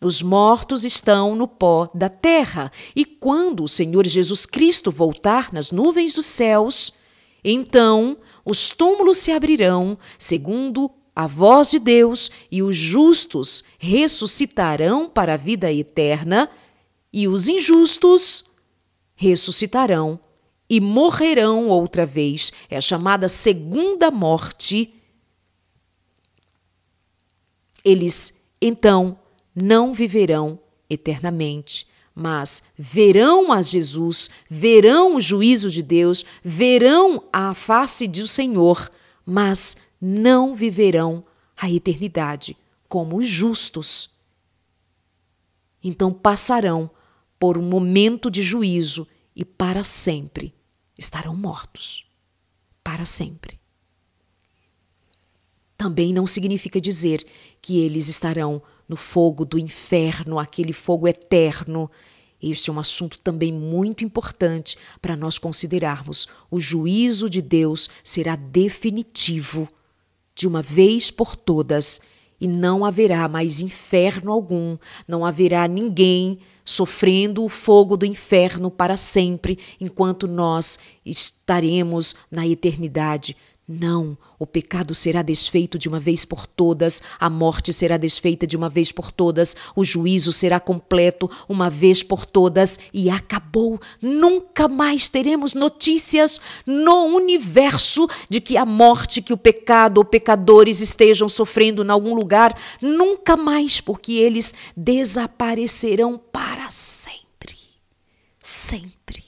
[0.00, 5.72] Os mortos estão no pó da terra, e quando o Senhor Jesus Cristo voltar nas
[5.72, 6.92] nuvens dos céus,
[7.44, 8.16] então
[8.48, 15.36] os túmulos se abrirão, segundo a voz de Deus, e os justos ressuscitarão para a
[15.36, 16.48] vida eterna,
[17.12, 18.44] e os injustos
[19.16, 20.20] ressuscitarão
[20.70, 22.52] e morrerão outra vez.
[22.70, 24.94] É a chamada segunda morte.
[27.84, 29.18] Eles então
[29.54, 30.58] não viverão
[30.88, 31.87] eternamente,
[32.20, 38.90] mas verão a Jesus, verão o juízo de Deus, verão a face do Senhor,
[39.24, 41.24] mas não viverão
[41.56, 42.56] a eternidade
[42.88, 44.10] como os justos.
[45.80, 46.90] Então passarão
[47.38, 50.52] por um momento de juízo e para sempre
[50.98, 52.04] estarão mortos.
[52.82, 53.60] Para sempre.
[55.76, 57.24] Também não significa dizer
[57.62, 61.90] que eles estarão no fogo do inferno, aquele fogo eterno.
[62.42, 66.28] Este é um assunto também muito importante para nós considerarmos.
[66.50, 69.68] O juízo de Deus será definitivo,
[70.34, 72.00] de uma vez por todas,
[72.40, 78.96] e não haverá mais inferno algum, não haverá ninguém sofrendo o fogo do inferno para
[78.96, 83.36] sempre, enquanto nós estaremos na eternidade
[83.68, 88.56] não, o pecado será desfeito de uma vez por todas, a morte será desfeita de
[88.56, 93.78] uma vez por todas, o juízo será completo uma vez por todas e acabou.
[94.00, 100.80] Nunca mais teremos notícias no universo de que a morte, que o pecado ou pecadores
[100.80, 107.54] estejam sofrendo em algum lugar, nunca mais, porque eles desaparecerão para sempre.
[108.40, 109.27] Sempre.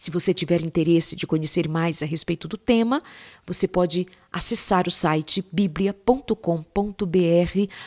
[0.00, 3.02] Se você tiver interesse de conhecer mais a respeito do tema,
[3.46, 6.34] você pode acessar o site biblia.com.br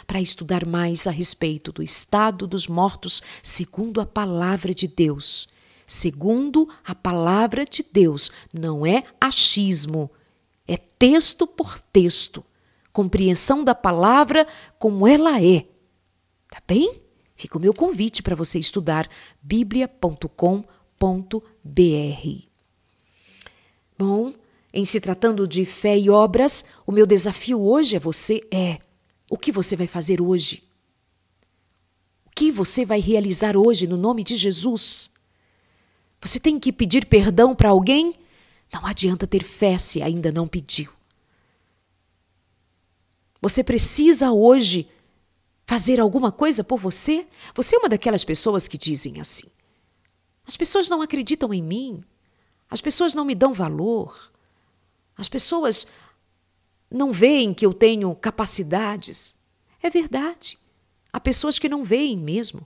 [0.05, 5.47] para estudar mais a respeito do estado dos mortos segundo a palavra de Deus.
[5.87, 10.07] Segundo a palavra de Deus, não é achismo,
[10.67, 12.45] é texto por texto,
[12.91, 14.45] compreensão da palavra
[14.77, 15.65] como ela é.
[16.47, 17.01] Tá bem?
[17.35, 19.09] Fica o meu convite para você estudar
[19.41, 20.73] biblia.com.br
[21.63, 22.43] br.
[23.97, 24.33] Bom,
[24.73, 28.79] em se tratando de fé e obras, o meu desafio hoje é você é
[29.29, 30.63] o que você vai fazer hoje?
[32.25, 35.09] O que você vai realizar hoje no nome de Jesus?
[36.21, 38.15] Você tem que pedir perdão para alguém?
[38.71, 40.91] Não adianta ter fé se ainda não pediu.
[43.41, 44.87] Você precisa hoje
[45.65, 47.27] fazer alguma coisa por você?
[47.53, 49.47] Você é uma daquelas pessoas que dizem assim:
[50.45, 52.03] as pessoas não acreditam em mim.
[52.69, 54.31] As pessoas não me dão valor.
[55.17, 55.87] As pessoas
[56.89, 59.35] não veem que eu tenho capacidades.
[59.81, 60.57] É verdade.
[61.11, 62.65] Há pessoas que não veem mesmo.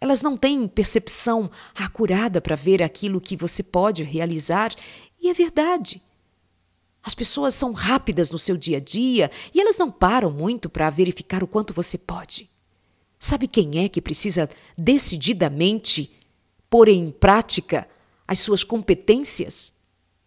[0.00, 4.72] Elas não têm percepção acurada para ver aquilo que você pode realizar,
[5.20, 6.00] e é verdade.
[7.02, 10.90] As pessoas são rápidas no seu dia a dia e elas não param muito para
[10.90, 12.50] verificar o quanto você pode.
[13.18, 16.17] Sabe quem é que precisa decididamente
[16.70, 17.88] pôr em prática
[18.26, 19.72] as suas competências?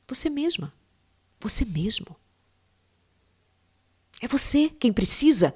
[0.07, 0.73] Você mesma.
[1.39, 2.15] Você mesmo.
[4.21, 5.53] É você quem precisa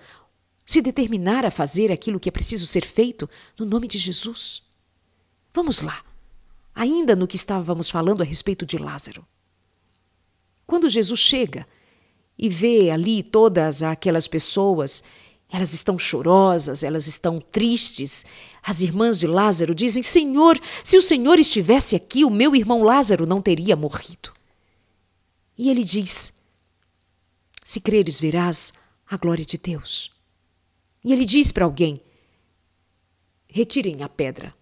[0.65, 4.63] se determinar a fazer aquilo que é preciso ser feito no nome de Jesus.
[5.53, 6.03] Vamos lá.
[6.73, 9.25] Ainda no que estávamos falando a respeito de Lázaro.
[10.65, 11.67] Quando Jesus chega
[12.37, 15.03] e vê ali todas aquelas pessoas,
[15.51, 18.25] elas estão chorosas, elas estão tristes.
[18.61, 23.25] As irmãs de Lázaro dizem: Senhor, se o Senhor estivesse aqui, o meu irmão Lázaro
[23.25, 24.33] não teria morrido.
[25.57, 26.33] E ele diz:
[27.63, 28.73] Se creres, verás
[29.09, 30.11] a glória de Deus.
[31.03, 32.01] E ele diz para alguém:
[33.47, 34.53] Retirem a pedra,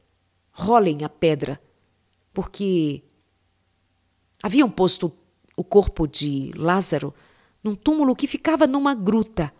[0.51, 1.59] rolem a pedra,
[2.33, 3.01] porque
[4.41, 5.11] haviam posto
[5.55, 7.13] o corpo de Lázaro
[7.63, 9.53] num túmulo que ficava numa gruta.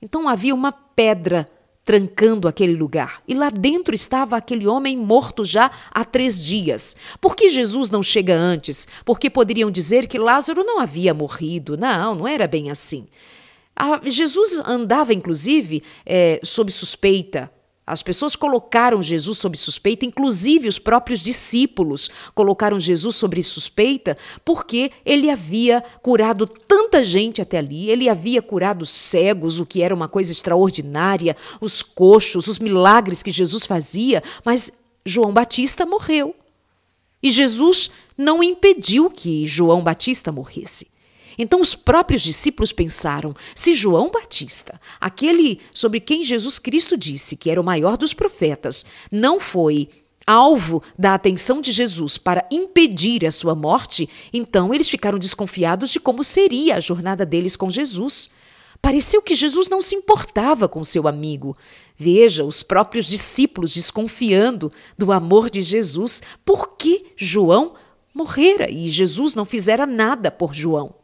[0.00, 1.48] Então havia uma pedra
[1.84, 3.22] trancando aquele lugar.
[3.28, 6.96] E lá dentro estava aquele homem morto já há três dias.
[7.20, 8.88] Por que Jesus não chega antes?
[9.04, 11.76] Porque poderiam dizer que Lázaro não havia morrido.
[11.76, 13.06] Não, não era bem assim.
[13.76, 17.50] Ah, Jesus andava, inclusive, é, sob suspeita.
[17.86, 24.90] As pessoas colocaram Jesus sob suspeita, inclusive os próprios discípulos colocaram Jesus sob suspeita, porque
[25.04, 30.08] ele havia curado tanta gente até ali, ele havia curado cegos, o que era uma
[30.08, 34.72] coisa extraordinária, os coxos, os milagres que Jesus fazia, mas
[35.04, 36.34] João Batista morreu.
[37.22, 40.88] E Jesus não impediu que João Batista morresse.
[41.38, 47.50] Então os próprios discípulos pensaram: se João Batista, aquele sobre quem Jesus Cristo disse que
[47.50, 49.88] era o maior dos profetas, não foi
[50.26, 56.00] alvo da atenção de Jesus para impedir a sua morte, então eles ficaram desconfiados de
[56.00, 58.28] como seria a jornada deles com Jesus.
[58.82, 61.56] Pareceu que Jesus não se importava com seu amigo.
[61.96, 67.74] Veja, os próprios discípulos desconfiando do amor de Jesus, porque João
[68.12, 70.95] morrera e Jesus não fizera nada por João.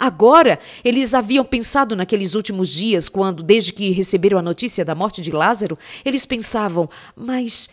[0.00, 5.20] Agora, eles haviam pensado naqueles últimos dias, quando, desde que receberam a notícia da morte
[5.20, 7.68] de Lázaro, eles pensavam: mas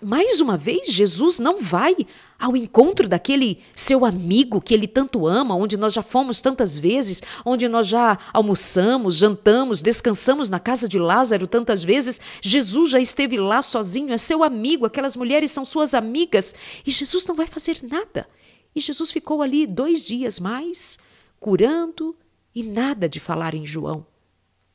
[0.00, 1.94] mais uma vez Jesus não vai
[2.38, 7.22] ao encontro daquele seu amigo que ele tanto ama, onde nós já fomos tantas vezes,
[7.44, 12.18] onde nós já almoçamos, jantamos, descansamos na casa de Lázaro tantas vezes.
[12.40, 16.54] Jesus já esteve lá sozinho, é seu amigo, aquelas mulheres são suas amigas,
[16.86, 18.26] e Jesus não vai fazer nada.
[18.74, 20.98] E Jesus ficou ali dois dias mais
[21.40, 22.14] curando
[22.54, 24.06] e nada de falar em João.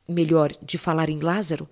[0.08, 1.68] Melhor, de falar em Lázaro.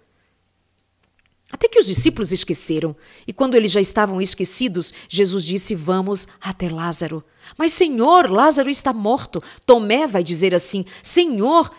[1.52, 6.68] Até que os discípulos esqueceram, e quando eles já estavam esquecidos, Jesus disse: Vamos até
[6.68, 7.22] Lázaro.
[7.56, 9.42] Mas, Senhor, Lázaro está morto.
[9.66, 11.70] Tomé vai dizer assim: Senhor,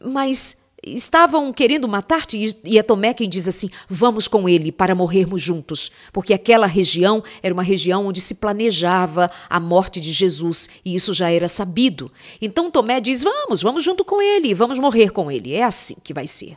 [0.00, 5.42] mas estavam querendo matar-te e é Tomé quem diz assim: vamos com ele para morrermos
[5.42, 10.94] juntos, porque aquela região era uma região onde se planejava a morte de Jesus e
[10.94, 12.10] isso já era sabido.
[12.40, 15.54] Então Tomé diz: vamos, vamos junto com ele, vamos morrer com ele.
[15.54, 16.56] É assim que vai ser.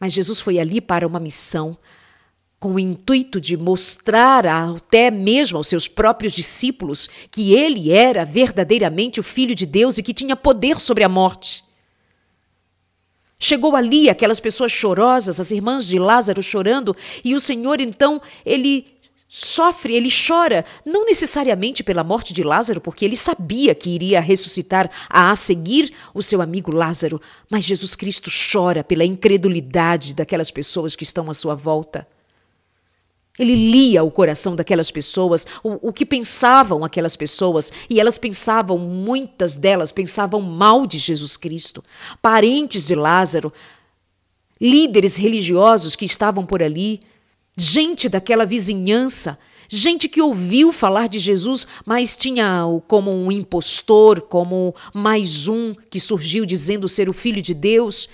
[0.00, 1.76] Mas Jesus foi ali para uma missão
[2.60, 9.20] com o intuito de mostrar até mesmo aos seus próprios discípulos que ele era verdadeiramente
[9.20, 11.67] o Filho de Deus e que tinha poder sobre a morte.
[13.38, 18.98] Chegou ali aquelas pessoas chorosas, as irmãs de Lázaro chorando, e o Senhor então, ele
[19.28, 24.90] sofre, ele chora, não necessariamente pela morte de Lázaro, porque ele sabia que iria ressuscitar
[25.08, 31.04] a seguir o seu amigo Lázaro, mas Jesus Cristo chora pela incredulidade daquelas pessoas que
[31.04, 32.06] estão à sua volta.
[33.38, 38.78] Ele lia o coração daquelas pessoas, o, o, que pensavam aquelas pessoas, e elas pensavam,
[38.78, 41.84] muitas delas pensavam mal de Jesus Cristo.
[42.20, 43.52] Parentes de Lázaro,
[44.60, 47.00] líderes religiosos que estavam por ali,
[47.56, 54.74] gente daquela vizinhança, gente que ouviu falar de Jesus, mas tinha-o como um impostor, como
[54.92, 58.08] mais um que surgiu dizendo ser o filho de Deus.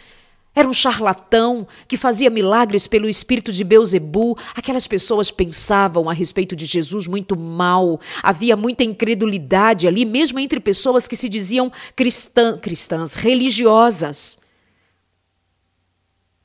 [0.54, 4.38] Era um charlatão que fazia milagres pelo espírito de Beuzebu.
[4.54, 8.00] Aquelas pessoas pensavam a respeito de Jesus muito mal.
[8.22, 14.38] Havia muita incredulidade ali, mesmo entre pessoas que se diziam cristã, cristãs, religiosas.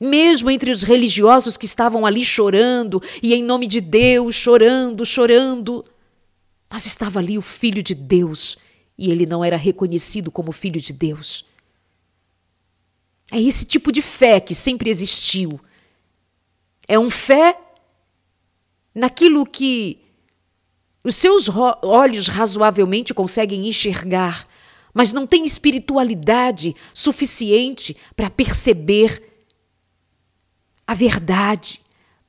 [0.00, 5.84] Mesmo entre os religiosos que estavam ali chorando e em nome de Deus, chorando, chorando.
[6.68, 8.58] Mas estava ali o Filho de Deus
[8.98, 11.44] e ele não era reconhecido como Filho de Deus.
[13.30, 15.60] É esse tipo de fé que sempre existiu.
[16.88, 17.56] É um fé
[18.94, 19.98] naquilo que
[21.02, 21.48] Os seus
[21.82, 24.46] olhos razoavelmente conseguem enxergar,
[24.92, 29.22] mas não têm espiritualidade suficiente para perceber
[30.86, 31.80] a verdade,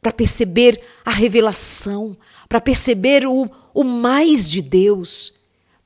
[0.01, 2.15] para perceber a revelação,
[2.47, 5.33] para perceber o, o mais de Deus,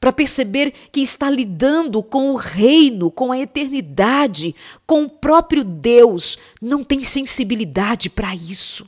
[0.05, 4.53] para perceber que está lidando com o reino, com a eternidade,
[4.85, 8.87] com o próprio Deus, não tem sensibilidade para isso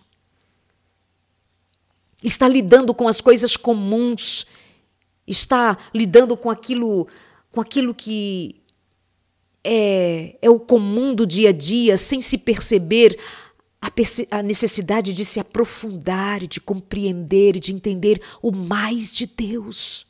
[2.24, 4.45] está lidando com as coisas comuns,
[5.26, 7.07] está lidando com aquilo,
[7.51, 8.55] com aquilo que
[9.63, 13.18] é, é o comum do dia a dia, sem se perceber
[14.32, 20.05] a, necessidade de se aprofundar, de compreender, de entender o mais de Deus.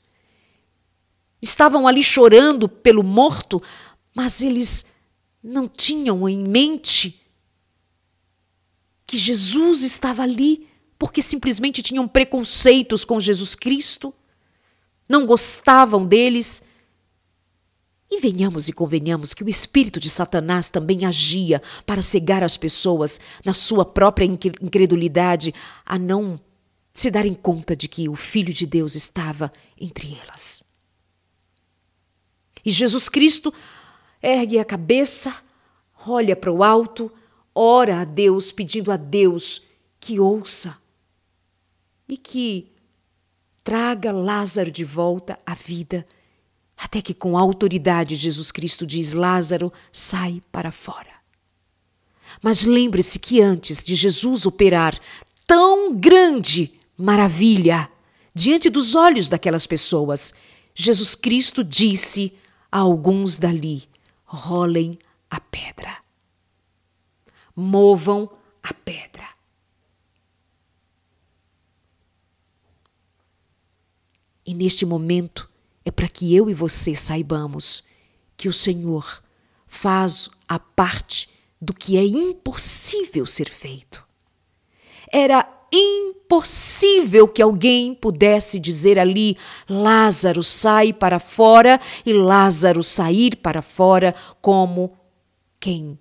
[1.41, 3.61] Estavam ali chorando pelo morto,
[4.15, 4.85] mas eles
[5.43, 7.21] não tinham em mente
[9.05, 10.67] que Jesus estava ali
[10.99, 14.13] porque simplesmente tinham preconceitos com Jesus Cristo,
[15.07, 16.63] não gostavam deles.
[18.09, 23.19] E venhamos e convenhamos que o espírito de Satanás também agia para cegar as pessoas
[23.45, 25.53] na sua própria incredulidade
[25.85, 26.39] a não
[26.93, 30.66] se darem conta de que o Filho de Deus estava entre elas.
[32.67, 33.53] E Jesus Cristo
[34.21, 35.33] ergue a cabeça,
[36.05, 37.09] olha para o alto,
[37.55, 39.61] ora a Deus, pedindo a Deus
[40.01, 40.77] que ouça
[42.09, 42.67] e que
[43.63, 46.05] traga Lázaro de volta à vida,
[46.75, 51.21] até que com autoridade Jesus Cristo diz: Lázaro, sai para fora.
[52.41, 54.99] Mas lembre-se que antes de Jesus operar
[55.47, 57.89] tão grande maravilha
[58.35, 60.33] diante dos olhos daquelas pessoas,
[60.75, 62.33] Jesus Cristo disse
[62.71, 63.87] alguns dali:
[64.25, 64.97] rolem
[65.29, 65.97] a pedra,
[67.55, 68.29] movam
[68.63, 69.27] a pedra.
[74.45, 75.49] E neste momento
[75.83, 77.83] é para que eu e você saibamos
[78.37, 79.21] que o Senhor
[79.67, 84.05] faz a parte do que é impossível ser feito.
[85.11, 89.37] Era impossível que alguém pudesse dizer ali:
[89.69, 94.97] Lázaro sai para fora, e Lázaro sair para fora como
[95.59, 95.99] quem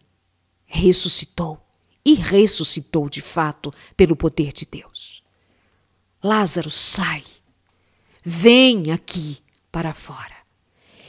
[0.64, 1.60] ressuscitou.
[2.04, 5.24] E ressuscitou de fato pelo poder de Deus.
[6.22, 7.24] Lázaro sai
[8.24, 9.38] Vem aqui
[9.70, 10.36] para fora.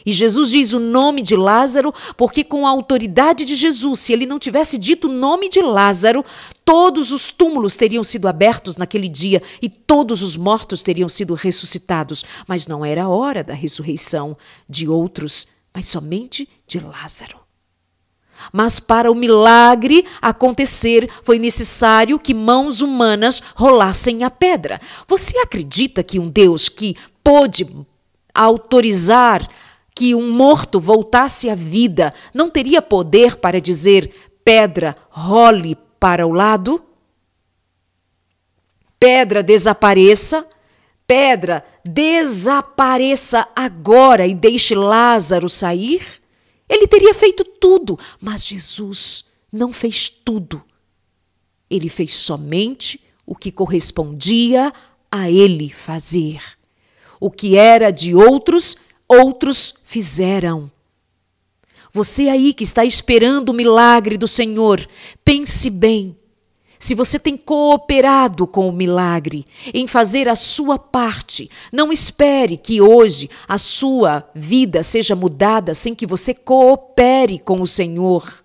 [0.08, 4.26] E Jesus diz o nome de Lázaro, porque com a autoridade de Jesus, se ele
[4.26, 6.24] não tivesse dito o nome de Lázaro,
[6.64, 12.24] todos os túmulos teriam sido abertos naquele dia e todos os mortos teriam sido ressuscitados.
[12.47, 14.38] Mas não era a hora da ressurreição
[14.70, 17.39] de outros, mas somente de Lázaro.
[18.53, 24.80] Mas para o milagre acontecer, foi necessário que mãos humanas rolassem a pedra.
[25.05, 27.68] Você acredita que um Deus que pôde
[28.34, 29.49] autorizar
[29.98, 36.32] que um morto voltasse à vida não teria poder para dizer pedra, role para o
[36.32, 36.86] lado?
[39.00, 40.45] Pedra, desapareça.
[41.08, 46.22] Pedra, desapareça agora e deixe Lázaro sair?
[46.70, 50.62] Ele teria feito tudo, mas Jesus não fez tudo.
[51.68, 54.72] Ele fez somente o que correspondia
[55.12, 56.39] a ele fazer.
[57.20, 58.78] O que era de outros,
[59.08, 60.72] outros fizeram.
[61.93, 64.88] Você aí que está esperando o milagre do Senhor,
[65.24, 66.16] pense bem
[66.80, 72.80] se você tem cooperado com o milagre em fazer a sua parte, não espere que
[72.80, 78.43] hoje a sua vida seja mudada sem que você coopere com o Senhor.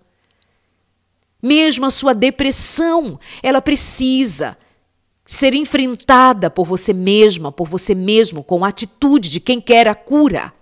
[1.41, 4.57] Mesmo a sua depressão, ela precisa
[5.25, 9.95] ser enfrentada por você mesma, por você mesmo, com a atitude de quem quer a
[9.95, 10.53] cura.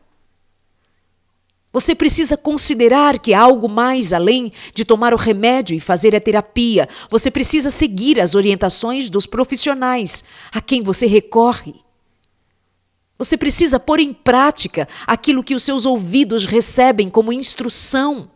[1.74, 6.20] Você precisa considerar que há algo mais além de tomar o remédio e fazer a
[6.20, 6.88] terapia.
[7.10, 11.76] Você precisa seguir as orientações dos profissionais a quem você recorre.
[13.18, 18.30] Você precisa pôr em prática aquilo que os seus ouvidos recebem como instrução.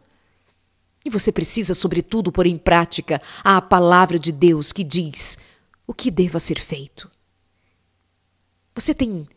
[1.04, 5.38] E você precisa, sobretudo, pôr em prática a palavra de Deus que diz
[5.88, 7.10] o que deva ser feito.
[8.74, 9.28] Você tem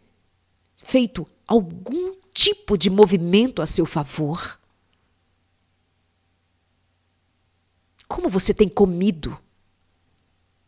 [0.76, 4.58] feito algum tipo de movimento a seu favor?
[8.06, 9.38] Como você tem comido?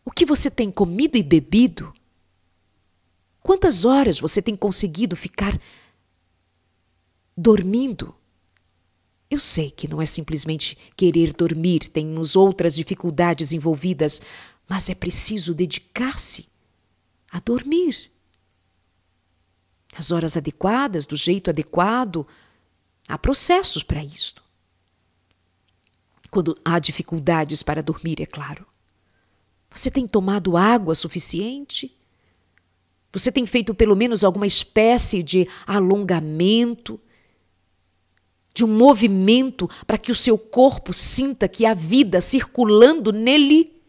[0.04, 1.92] O que você tem comido e bebido?
[3.40, 5.58] Quantas horas você tem conseguido ficar
[7.36, 8.14] dormindo?
[9.30, 14.20] Eu sei que não é simplesmente querer dormir, temos outras dificuldades envolvidas,
[14.70, 16.48] mas é preciso dedicar-se
[17.28, 18.08] a dormir.
[19.96, 22.24] as horas adequadas, do jeito adequado.
[23.08, 24.40] Há processos para isto.
[26.30, 28.64] Quando há dificuldades para dormir, é claro.
[29.74, 31.92] Você tem tomado água suficiente?
[33.12, 37.00] Você tem feito pelo menos alguma espécie de alongamento,
[38.54, 43.79] de um movimento para que o seu corpo sinta que há vida circulando nele?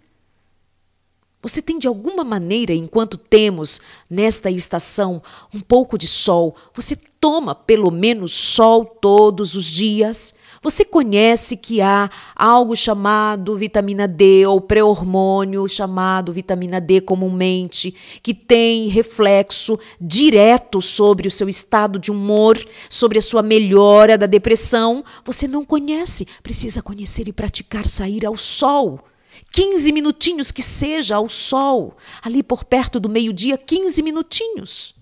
[1.41, 5.23] Você tem de alguma maneira, enquanto temos nesta estação
[5.53, 10.35] um pouco de sol, você toma pelo menos sol todos os dias?
[10.61, 18.35] Você conhece que há algo chamado vitamina D ou pré-hormônio chamado vitamina D comumente, que
[18.35, 25.03] tem reflexo direto sobre o seu estado de humor, sobre a sua melhora da depressão?
[25.25, 28.99] Você não conhece, precisa conhecer e praticar sair ao sol.
[29.51, 34.95] 15 minutinhos que seja ao sol, ali por perto do meio-dia, 15 minutinhos.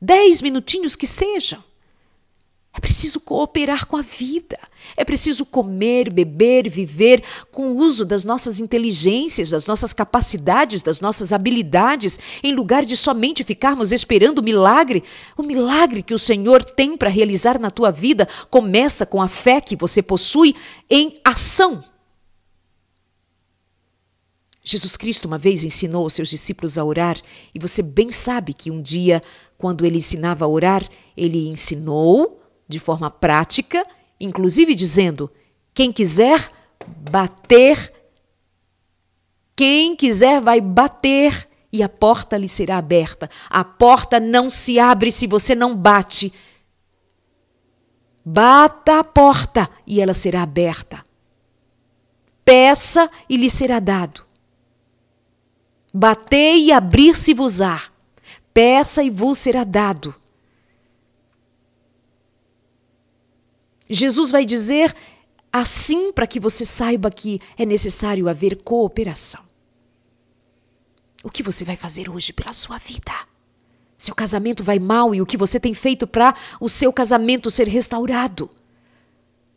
[0.00, 1.62] 10 minutinhos que seja.
[2.76, 4.58] É preciso cooperar com a vida.
[4.96, 7.22] É preciso comer, beber, viver
[7.52, 12.96] com o uso das nossas inteligências, das nossas capacidades, das nossas habilidades, em lugar de
[12.96, 15.04] somente ficarmos esperando o milagre.
[15.38, 19.60] O milagre que o Senhor tem para realizar na tua vida começa com a fé
[19.60, 20.56] que você possui
[20.90, 21.84] em ação.
[24.66, 27.20] Jesus Cristo uma vez ensinou aos seus discípulos a orar,
[27.54, 29.22] e você bem sabe que um dia,
[29.58, 30.82] quando ele ensinava a orar,
[31.14, 33.86] ele ensinou de forma prática,
[34.18, 35.30] inclusive dizendo:
[35.74, 36.50] quem quiser
[37.10, 37.92] bater,
[39.54, 43.28] quem quiser vai bater e a porta lhe será aberta.
[43.50, 46.32] A porta não se abre se você não bate.
[48.24, 51.04] Bata a porta e ela será aberta.
[52.44, 54.24] Peça e lhe será dado.
[55.96, 57.84] Batei e abrir-se-vos-á.
[58.52, 60.12] Peça e vos será dado.
[63.88, 64.92] Jesus vai dizer
[65.52, 69.44] assim para que você saiba que é necessário haver cooperação.
[71.22, 73.12] O que você vai fazer hoje pela sua vida?
[73.96, 77.68] Seu casamento vai mal e o que você tem feito para o seu casamento ser
[77.68, 78.50] restaurado?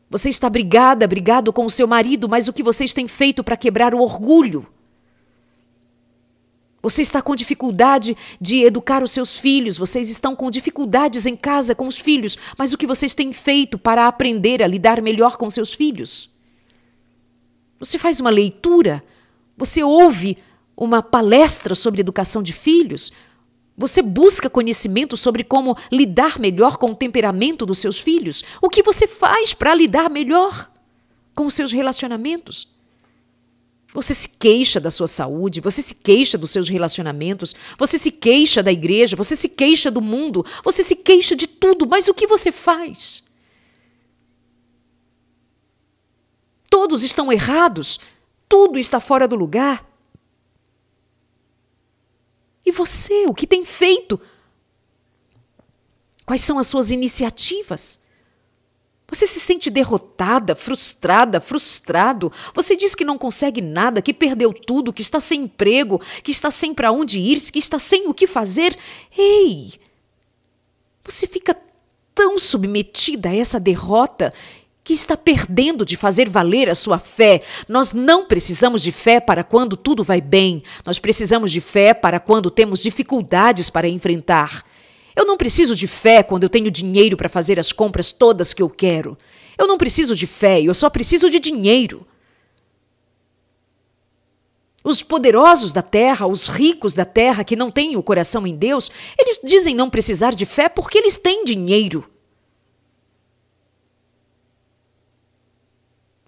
[0.08, 3.58] Você está brigada, brigado com o seu marido, mas o que vocês têm feito para
[3.58, 4.68] quebrar o orgulho?
[6.88, 11.76] Você está com dificuldade de educar os seus filhos, vocês estão com dificuldades em casa
[11.76, 15.50] com os filhos, mas o que vocês têm feito para aprender a lidar melhor com
[15.50, 16.32] seus filhos?
[17.78, 19.04] Você faz uma leitura,
[19.58, 20.38] você ouve
[20.78, 23.12] uma palestra sobre educação de filhos,
[23.78, 28.46] você busca conhecimento sobre como lidar melhor com o temperamento dos seus filhos?
[28.62, 30.72] O que você faz para lidar melhor
[31.36, 32.77] com os seus relacionamentos?
[33.98, 38.62] Você se queixa da sua saúde, você se queixa dos seus relacionamentos, você se queixa
[38.62, 42.28] da igreja, você se queixa do mundo, você se queixa de tudo, mas o que
[42.28, 43.24] você faz?
[46.70, 48.00] Todos estão errados,
[48.48, 49.84] tudo está fora do lugar.
[52.64, 54.22] E você, o que tem feito?
[56.24, 58.00] Quais são as suas iniciativas?
[59.10, 62.32] Você se sente derrotada, frustrada, frustrado.
[62.54, 66.52] Você diz que não consegue nada, que perdeu tudo, que está sem emprego, que está
[66.52, 68.78] sem para onde ir, que está sem o que fazer.
[69.18, 69.74] Ei!
[71.06, 71.56] Você fica
[72.14, 74.34] tão submetida a essa derrota
[74.84, 77.44] que está perdendo de fazer valer a sua fé.
[77.68, 80.64] Nós não precisamos de fé para quando tudo vai bem.
[80.86, 84.66] Nós precisamos de fé para quando temos dificuldades para enfrentar.
[85.18, 88.62] Eu não preciso de fé quando eu tenho dinheiro para fazer as compras todas que
[88.62, 89.18] eu quero.
[89.58, 92.06] Eu não preciso de fé, eu só preciso de dinheiro.
[94.84, 98.92] Os poderosos da terra, os ricos da terra que não têm o coração em Deus,
[99.18, 102.08] eles dizem não precisar de fé porque eles têm dinheiro.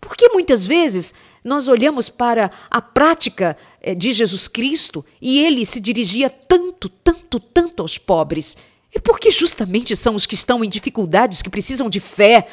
[0.01, 1.13] Porque muitas vezes
[1.43, 7.39] nós olhamos para a prática eh, de Jesus Cristo e ele se dirigia tanto, tanto,
[7.39, 8.57] tanto aos pobres.
[8.93, 12.47] É porque justamente são os que estão em dificuldades que precisam de fé,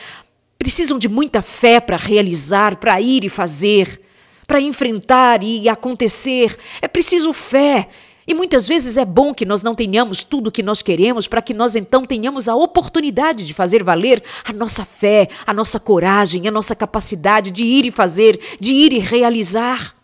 [0.59, 4.01] precisam de muita fé para realizar, para ir e fazer,
[4.47, 6.57] para enfrentar e acontecer.
[6.81, 7.89] É preciso fé.
[8.27, 11.41] E muitas vezes é bom que nós não tenhamos tudo o que nós queremos, para
[11.41, 16.49] que nós então tenhamos a oportunidade de fazer valer a nossa fé, a nossa coragem,
[16.49, 19.95] a nossa capacidade de ir e fazer, de ir e realizar.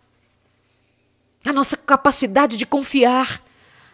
[1.44, 3.42] A nossa capacidade de confiar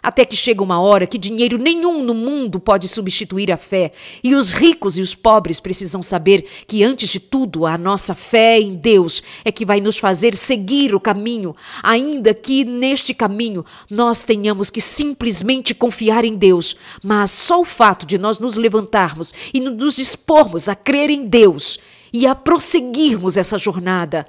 [0.08, 3.92] até que chega uma hora que dinheiro nenhum no mundo pode substituir a fé,
[4.24, 8.58] e os ricos e os pobres precisam saber que, antes de tudo, a nossa fé
[8.58, 14.24] em Deus é que vai nos fazer seguir o caminho, ainda que neste caminho nós
[14.24, 16.74] tenhamos que simplesmente confiar em Deus.
[17.04, 21.78] Mas só o fato de nós nos levantarmos e nos dispormos a crer em Deus
[22.14, 24.26] e a prosseguirmos essa jornada,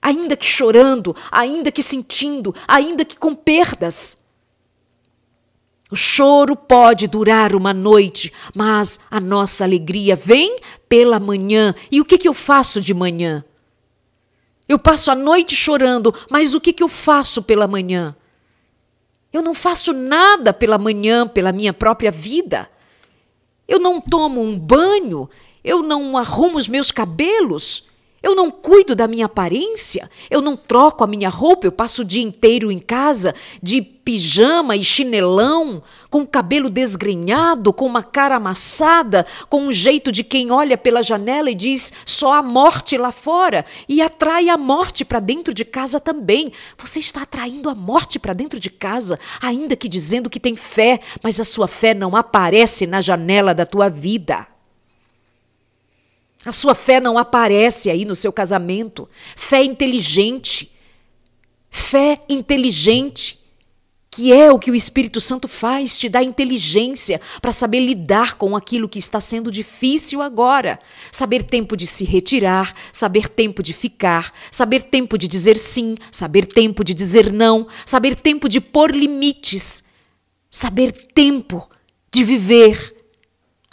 [0.00, 4.21] ainda que chorando, ainda que sentindo, ainda que com perdas.
[5.92, 11.74] O choro pode durar uma noite, mas a nossa alegria vem pela manhã.
[11.90, 13.44] E o que, que eu faço de manhã?
[14.66, 18.16] Eu passo a noite chorando, mas o que, que eu faço pela manhã?
[19.30, 22.70] Eu não faço nada pela manhã, pela minha própria vida.
[23.68, 25.28] Eu não tomo um banho,
[25.62, 27.84] eu não arrumo os meus cabelos,
[28.22, 32.04] eu não cuido da minha aparência, eu não troco a minha roupa, eu passo o
[32.04, 38.36] dia inteiro em casa de pijama e chinelão, com o cabelo desgrenhado, com uma cara
[38.36, 43.12] amassada, com um jeito de quem olha pela janela e diz só a morte lá
[43.12, 46.52] fora e atrai a morte para dentro de casa também.
[46.78, 51.00] Você está atraindo a morte para dentro de casa, ainda que dizendo que tem fé,
[51.22, 54.51] mas a sua fé não aparece na janela da tua vida.
[56.44, 59.08] A sua fé não aparece aí no seu casamento.
[59.36, 60.72] Fé inteligente.
[61.70, 63.38] Fé inteligente.
[64.10, 68.54] Que é o que o Espírito Santo faz, te dá inteligência para saber lidar com
[68.54, 70.78] aquilo que está sendo difícil agora.
[71.10, 76.44] Saber tempo de se retirar, saber tempo de ficar, saber tempo de dizer sim, saber
[76.44, 79.82] tempo de dizer não, saber tempo de pôr limites,
[80.50, 81.66] saber tempo
[82.12, 82.91] de viver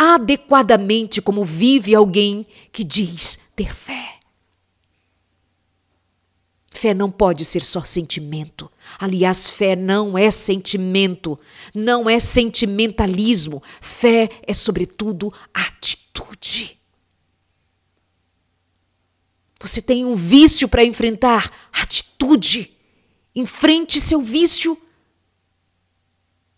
[0.01, 4.17] adequadamente como vive alguém que diz ter fé.
[6.71, 8.71] Fé não pode ser só sentimento.
[8.97, 11.37] Aliás, fé não é sentimento,
[11.75, 13.61] não é sentimentalismo.
[13.81, 16.79] Fé é, sobretudo, atitude.
[19.59, 21.51] Você tem um vício para enfrentar?
[21.73, 22.71] Atitude.
[23.35, 24.81] Enfrente seu vício.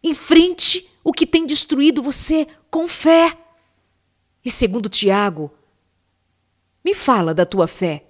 [0.03, 3.38] Enfrente o que tem destruído você com fé.
[4.43, 5.51] E segundo Tiago,
[6.84, 8.05] me fala da tua fé.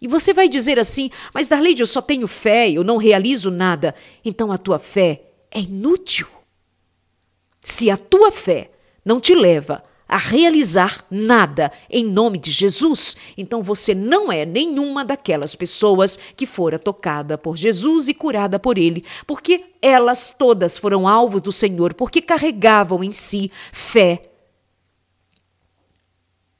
[0.00, 3.94] E você vai dizer assim: Mas Darleide, eu só tenho fé, eu não realizo nada.
[4.24, 6.28] Então a tua fé é inútil.
[7.60, 8.70] Se a tua fé
[9.04, 15.04] não te leva a realizar nada em nome de Jesus, então você não é nenhuma
[15.04, 21.06] daquelas pessoas que fora tocada por Jesus e curada por ele, porque elas todas foram
[21.06, 24.30] alvos do Senhor, porque carregavam em si fé.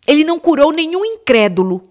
[0.07, 1.91] Ele não curou nenhum incrédulo.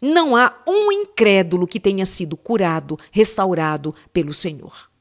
[0.00, 4.95] Não há um incrédulo que tenha sido curado, restaurado pelo Senhor.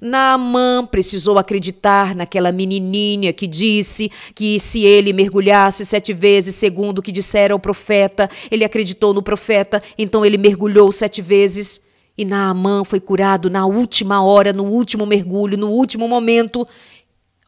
[0.00, 7.02] Naamã precisou acreditar naquela menininha que disse que se ele mergulhasse sete vezes, segundo o
[7.02, 11.84] que dissera o profeta, ele acreditou no profeta, então ele mergulhou sete vezes.
[12.16, 16.66] E Naamã foi curado na última hora, no último mergulho, no último momento.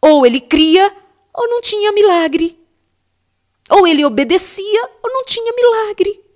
[0.00, 0.92] Ou ele cria,
[1.34, 2.56] ou não tinha milagre.
[3.68, 6.29] Ou ele obedecia, ou não tinha milagre.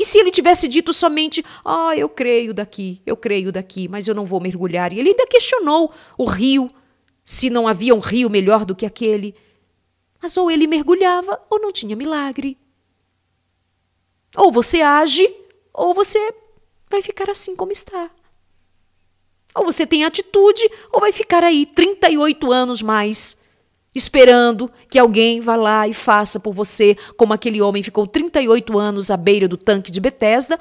[0.00, 4.14] E se ele tivesse dito somente, ah, eu creio daqui, eu creio daqui, mas eu
[4.14, 4.94] não vou mergulhar?
[4.94, 6.70] E ele ainda questionou o rio,
[7.22, 9.34] se não havia um rio melhor do que aquele.
[10.18, 12.56] Mas ou ele mergulhava ou não tinha milagre.
[14.34, 15.30] Ou você age,
[15.70, 16.32] ou você
[16.88, 18.10] vai ficar assim como está.
[19.54, 23.38] Ou você tem atitude, ou vai ficar aí 38 anos mais
[23.94, 29.10] esperando que alguém vá lá e faça por você, como aquele homem ficou 38 anos
[29.10, 30.58] à beira do tanque de Betesda.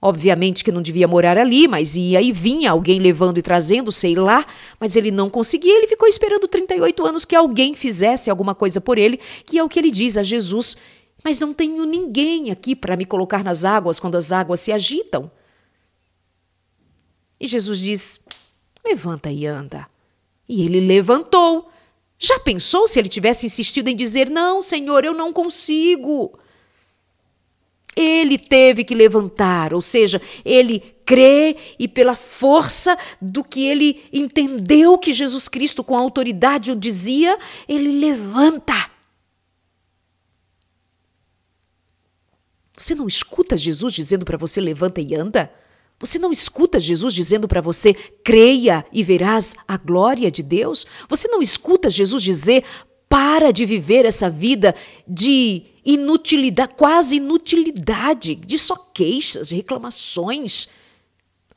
[0.00, 4.14] Obviamente que não devia morar ali, mas ia e vinha alguém levando e trazendo, sei
[4.14, 4.44] lá,
[4.78, 8.98] mas ele não conseguia, ele ficou esperando 38 anos que alguém fizesse alguma coisa por
[8.98, 10.76] ele, que é o que ele diz a Jesus:
[11.24, 15.30] "Mas não tenho ninguém aqui para me colocar nas águas quando as águas se agitam".
[17.40, 18.20] E Jesus diz:
[18.84, 19.86] "Levanta e anda".
[20.46, 21.70] E ele levantou.
[22.18, 26.38] Já pensou se ele tivesse insistido em dizer: Não, Senhor, eu não consigo?
[27.94, 34.98] Ele teve que levantar, ou seja, ele crê e pela força do que ele entendeu
[34.98, 38.90] que Jesus Cristo com autoridade o dizia, ele levanta.
[42.76, 45.50] Você não escuta Jesus dizendo para você levanta e anda?
[45.98, 50.86] Você não escuta Jesus dizendo para você: creia e verás a glória de Deus?
[51.08, 52.64] Você não escuta Jesus dizer:
[53.08, 54.74] para de viver essa vida
[55.06, 60.68] de inutilidade, quase inutilidade, de só queixas, de reclamações,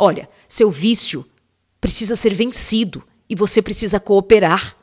[0.01, 1.25] Olha, seu vício
[1.81, 4.77] precisa ser vencido e você precisa cooperar.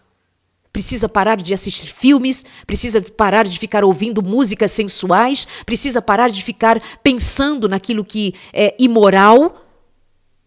[0.77, 6.43] Precisa parar de assistir filmes, precisa parar de ficar ouvindo músicas sensuais, precisa parar de
[6.43, 9.66] ficar pensando naquilo que é imoral,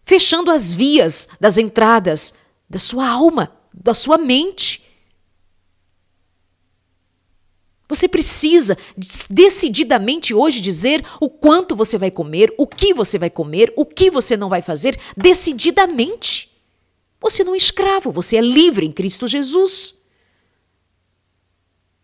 [0.04, 2.32] fechando as vias das entradas
[2.68, 4.84] da sua alma, da sua mente.
[7.88, 8.78] Você precisa
[9.28, 14.12] decididamente hoje dizer o quanto você vai comer, o que você vai comer, o que
[14.12, 16.48] você não vai fazer, decididamente.
[17.20, 19.98] Você não é escravo, você é livre em Cristo Jesus.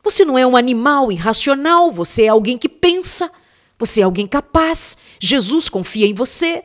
[0.07, 3.29] Você não é um animal irracional, você é alguém que pensa,
[3.77, 4.97] você é alguém capaz.
[5.19, 6.63] Jesus confia em você.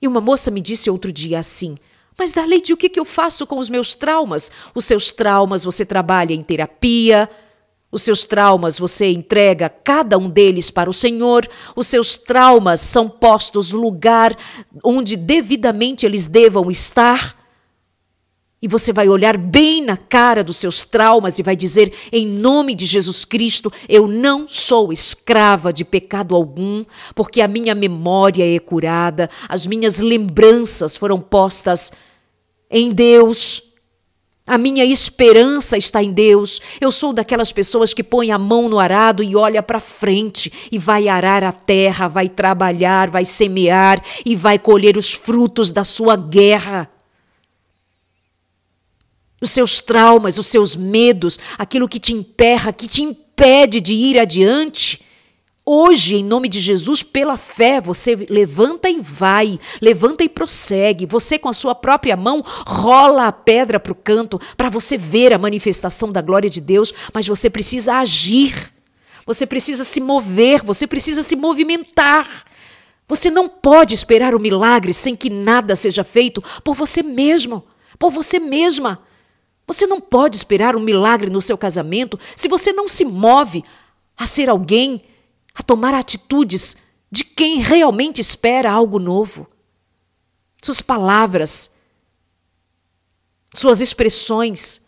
[0.00, 1.76] E uma moça me disse outro dia assim:
[2.16, 4.50] mas, Darleide, o que, que eu faço com os meus traumas?
[4.74, 7.28] Os seus traumas você trabalha em terapia,
[7.92, 11.46] os seus traumas você entrega cada um deles para o Senhor,
[11.76, 14.34] os seus traumas são postos no lugar
[14.82, 17.38] onde devidamente eles devam estar.
[18.62, 22.74] E você vai olhar bem na cara dos seus traumas e vai dizer: em nome
[22.74, 26.84] de Jesus Cristo, eu não sou escrava de pecado algum,
[27.14, 31.90] porque a minha memória é curada, as minhas lembranças foram postas
[32.70, 33.62] em Deus.
[34.46, 36.60] A minha esperança está em Deus.
[36.80, 40.76] Eu sou daquelas pessoas que põe a mão no arado e olha para frente e
[40.76, 46.16] vai arar a terra, vai trabalhar, vai semear e vai colher os frutos da sua
[46.16, 46.90] guerra.
[49.40, 54.18] Os seus traumas, os seus medos, aquilo que te emperra, que te impede de ir
[54.18, 55.00] adiante,
[55.72, 61.06] Hoje, em nome de Jesus, pela fé, você levanta e vai, levanta e prossegue.
[61.06, 65.32] Você, com a sua própria mão, rola a pedra para o canto para você ver
[65.32, 68.72] a manifestação da glória de Deus, mas você precisa agir,
[69.24, 72.44] você precisa se mover, você precisa se movimentar.
[73.06, 77.64] Você não pode esperar o milagre sem que nada seja feito por você mesmo,
[77.96, 79.00] por você mesma.
[79.70, 83.62] Você não pode esperar um milagre no seu casamento se você não se move
[84.16, 85.00] a ser alguém
[85.54, 86.76] a tomar atitudes
[87.08, 89.48] de quem realmente espera algo novo.
[90.60, 91.70] Suas palavras,
[93.54, 94.84] suas expressões,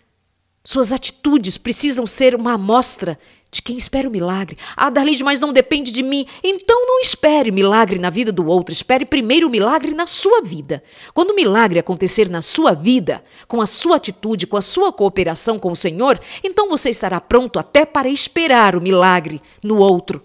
[0.64, 3.16] suas atitudes precisam ser uma amostra
[3.53, 4.57] de quem espera o milagre.
[4.74, 6.26] Ah, Darlide, mas não depende de mim.
[6.42, 8.72] Então não espere milagre na vida do outro.
[8.72, 10.82] Espere primeiro o milagre na sua vida.
[11.12, 15.59] Quando o milagre acontecer na sua vida, com a sua atitude, com a sua cooperação
[15.59, 20.22] com o Senhor, então você estará pronto até para esperar o milagre no outro.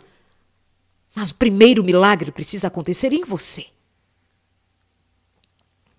[1.14, 3.66] Mas o primeiro milagre precisa acontecer em você.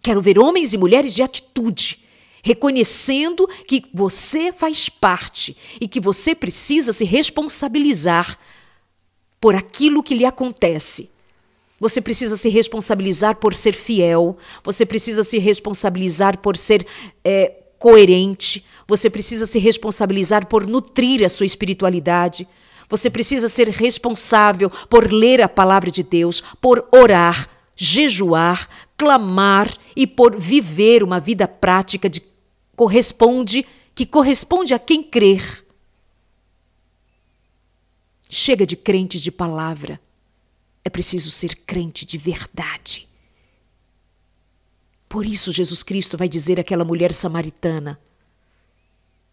[0.00, 2.07] Quero ver homens e mulheres de atitude,
[2.48, 8.38] reconhecendo que você faz parte e que você precisa se responsabilizar
[9.38, 11.10] por aquilo que lhe acontece.
[11.78, 16.86] Você precisa se responsabilizar por ser fiel, você precisa se responsabilizar por ser
[17.22, 22.48] é, coerente, você precisa se responsabilizar por nutrir a sua espiritualidade.
[22.88, 30.06] Você precisa ser responsável por ler a palavra de Deus, por orar, jejuar, clamar e
[30.06, 32.22] por viver uma vida prática de
[32.78, 35.66] corresponde que corresponde a quem crer.
[38.30, 40.00] Chega de crentes de palavra.
[40.84, 43.08] É preciso ser crente de verdade.
[45.08, 48.00] Por isso, Jesus Cristo vai dizer àquela mulher samaritana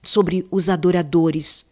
[0.02, 1.68] sobre os adoradores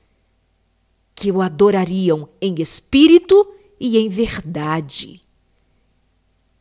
[1.15, 5.22] que o adorariam em espírito e em verdade.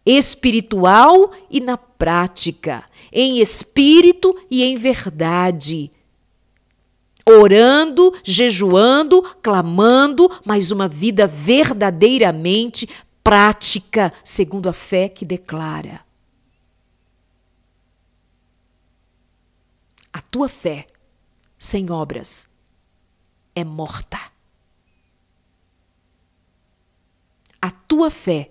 [0.04, 5.90] Espiritual e na prática, em espírito e em verdade.
[7.28, 12.88] Orando, jejuando, clamando, mas uma vida verdadeiramente
[13.22, 16.00] prática, segundo a fé que declara.
[20.12, 20.88] A tua fé,
[21.56, 22.48] sem obras,
[23.54, 24.32] é morta.
[27.62, 28.50] a tua fé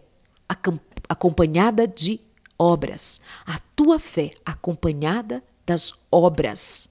[1.08, 2.20] acompanhada de
[2.58, 6.89] obras, a tua fé acompanhada das obras.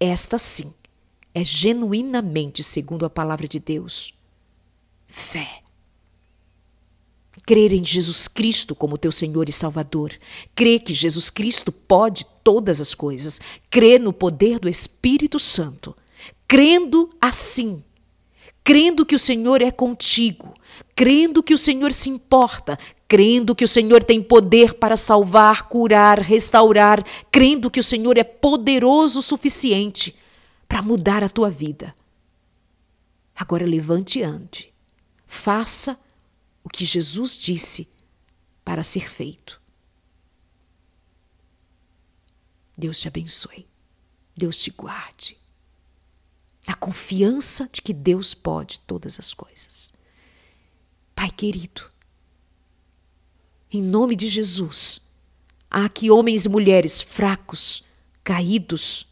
[0.00, 0.74] Esta sim
[1.32, 4.14] é genuinamente, segundo a palavra de Deus,
[5.06, 5.62] fé.
[7.44, 10.12] Crer em Jesus Cristo como teu Senhor e Salvador.
[10.54, 13.40] Crer que Jesus Cristo pode todas as coisas.
[13.70, 15.96] Crer no poder do Espírito Santo.
[16.48, 17.84] Crendo assim,
[18.66, 20.52] crendo que o Senhor é contigo,
[20.96, 26.18] crendo que o Senhor se importa, crendo que o Senhor tem poder para salvar, curar,
[26.18, 27.00] restaurar,
[27.30, 30.16] crendo que o Senhor é poderoso o suficiente
[30.66, 31.94] para mudar a tua vida.
[33.36, 34.74] Agora levante e ande.
[35.28, 35.96] Faça
[36.64, 37.88] o que Jesus disse
[38.64, 39.60] para ser feito.
[42.76, 43.64] Deus te abençoe.
[44.36, 45.38] Deus te guarde.
[46.66, 49.92] A confiança de que Deus pode todas as coisas.
[51.14, 51.82] Pai querido,
[53.70, 55.00] em nome de Jesus,
[55.70, 57.84] há aqui homens e mulheres fracos,
[58.22, 59.06] caídos.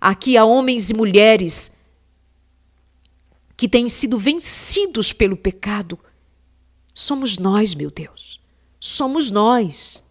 [0.00, 1.72] Aqui há homens e mulheres
[3.56, 5.98] que têm sido vencidos pelo pecado.
[6.94, 8.40] Somos nós, meu Deus.
[8.80, 10.02] Somos nós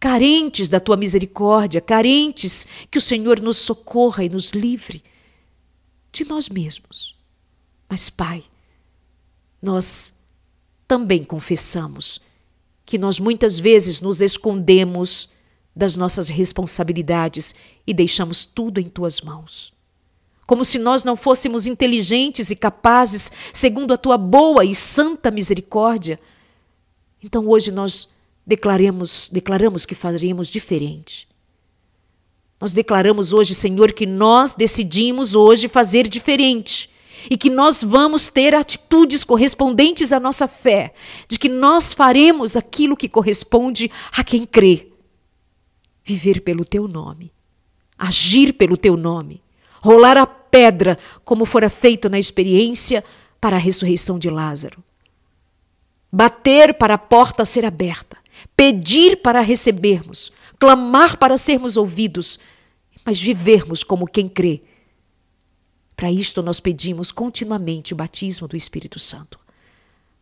[0.00, 5.02] carentes da tua misericórdia, carentes que o Senhor nos socorra e nos livre
[6.12, 7.14] de nós mesmos.
[7.88, 8.44] Mas, Pai,
[9.60, 10.14] nós
[10.86, 12.20] também confessamos
[12.84, 15.28] que nós muitas vezes nos escondemos
[15.74, 17.54] das nossas responsabilidades
[17.86, 19.72] e deixamos tudo em tuas mãos.
[20.46, 26.18] Como se nós não fôssemos inteligentes e capazes, segundo a tua boa e santa misericórdia.
[27.22, 28.08] Então hoje nós
[28.46, 31.28] declaramos que faríamos diferente.
[32.60, 36.90] Nós declaramos hoje, Senhor, que nós decidimos hoje fazer diferente
[37.30, 40.92] e que nós vamos ter atitudes correspondentes à nossa fé,
[41.28, 44.88] de que nós faremos aquilo que corresponde a quem crê.
[46.04, 47.32] Viver pelo teu nome,
[47.98, 49.42] agir pelo teu nome,
[49.80, 53.04] rolar a pedra, como fora feito na experiência
[53.40, 54.82] para a ressurreição de Lázaro.
[56.10, 58.16] Bater para a porta ser aberta,
[58.56, 62.38] pedir para recebermos, clamar para sermos ouvidos,
[63.04, 64.62] mas vivermos como quem crê.
[65.96, 69.38] Para isto nós pedimos continuamente o batismo do Espírito Santo.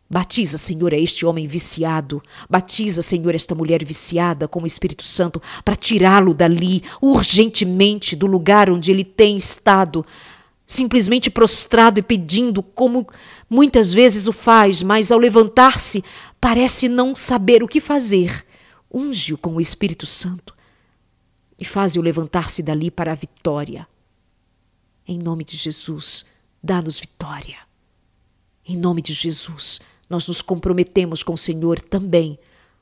[0.09, 2.23] Batiza, Senhor, este homem viciado.
[2.49, 8.69] Batiza, Senhor, esta mulher viciada com o Espírito Santo para tirá-lo dali urgentemente do lugar
[8.69, 10.05] onde ele tem estado,
[10.65, 13.05] simplesmente prostrado e pedindo, como
[13.49, 16.01] muitas vezes o faz, mas ao levantar-se
[16.39, 18.46] parece não saber o que fazer.
[18.91, 20.55] Unge-o com o Espírito Santo
[21.59, 23.87] e faze-o levantar-se dali para a vitória.
[25.05, 26.25] Em nome de Jesus,
[26.61, 27.57] dá-nos vitória.
[28.65, 29.79] Em nome de Jesus,
[30.09, 32.37] nós nos comprometemos com o Senhor também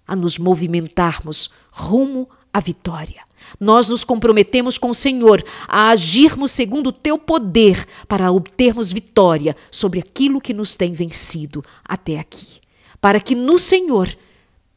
[0.08, 3.24] a nos movimentarmos rumo à vitória.
[3.60, 9.56] Nós nos comprometemos com o Senhor a agirmos segundo o teu poder para obtermos vitória
[9.70, 12.66] sobre aquilo que nos tem vencido até aqui
[13.06, 14.10] para que no Senhor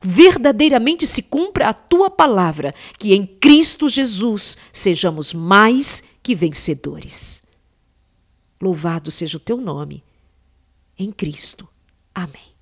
[0.00, 7.42] verdadeiramente se cumpra a tua palavra, que em Cristo Jesus sejamos mais que vencedores.
[8.60, 10.02] Louvado seja o teu nome,
[10.98, 11.68] em Cristo.
[12.14, 12.57] Amém.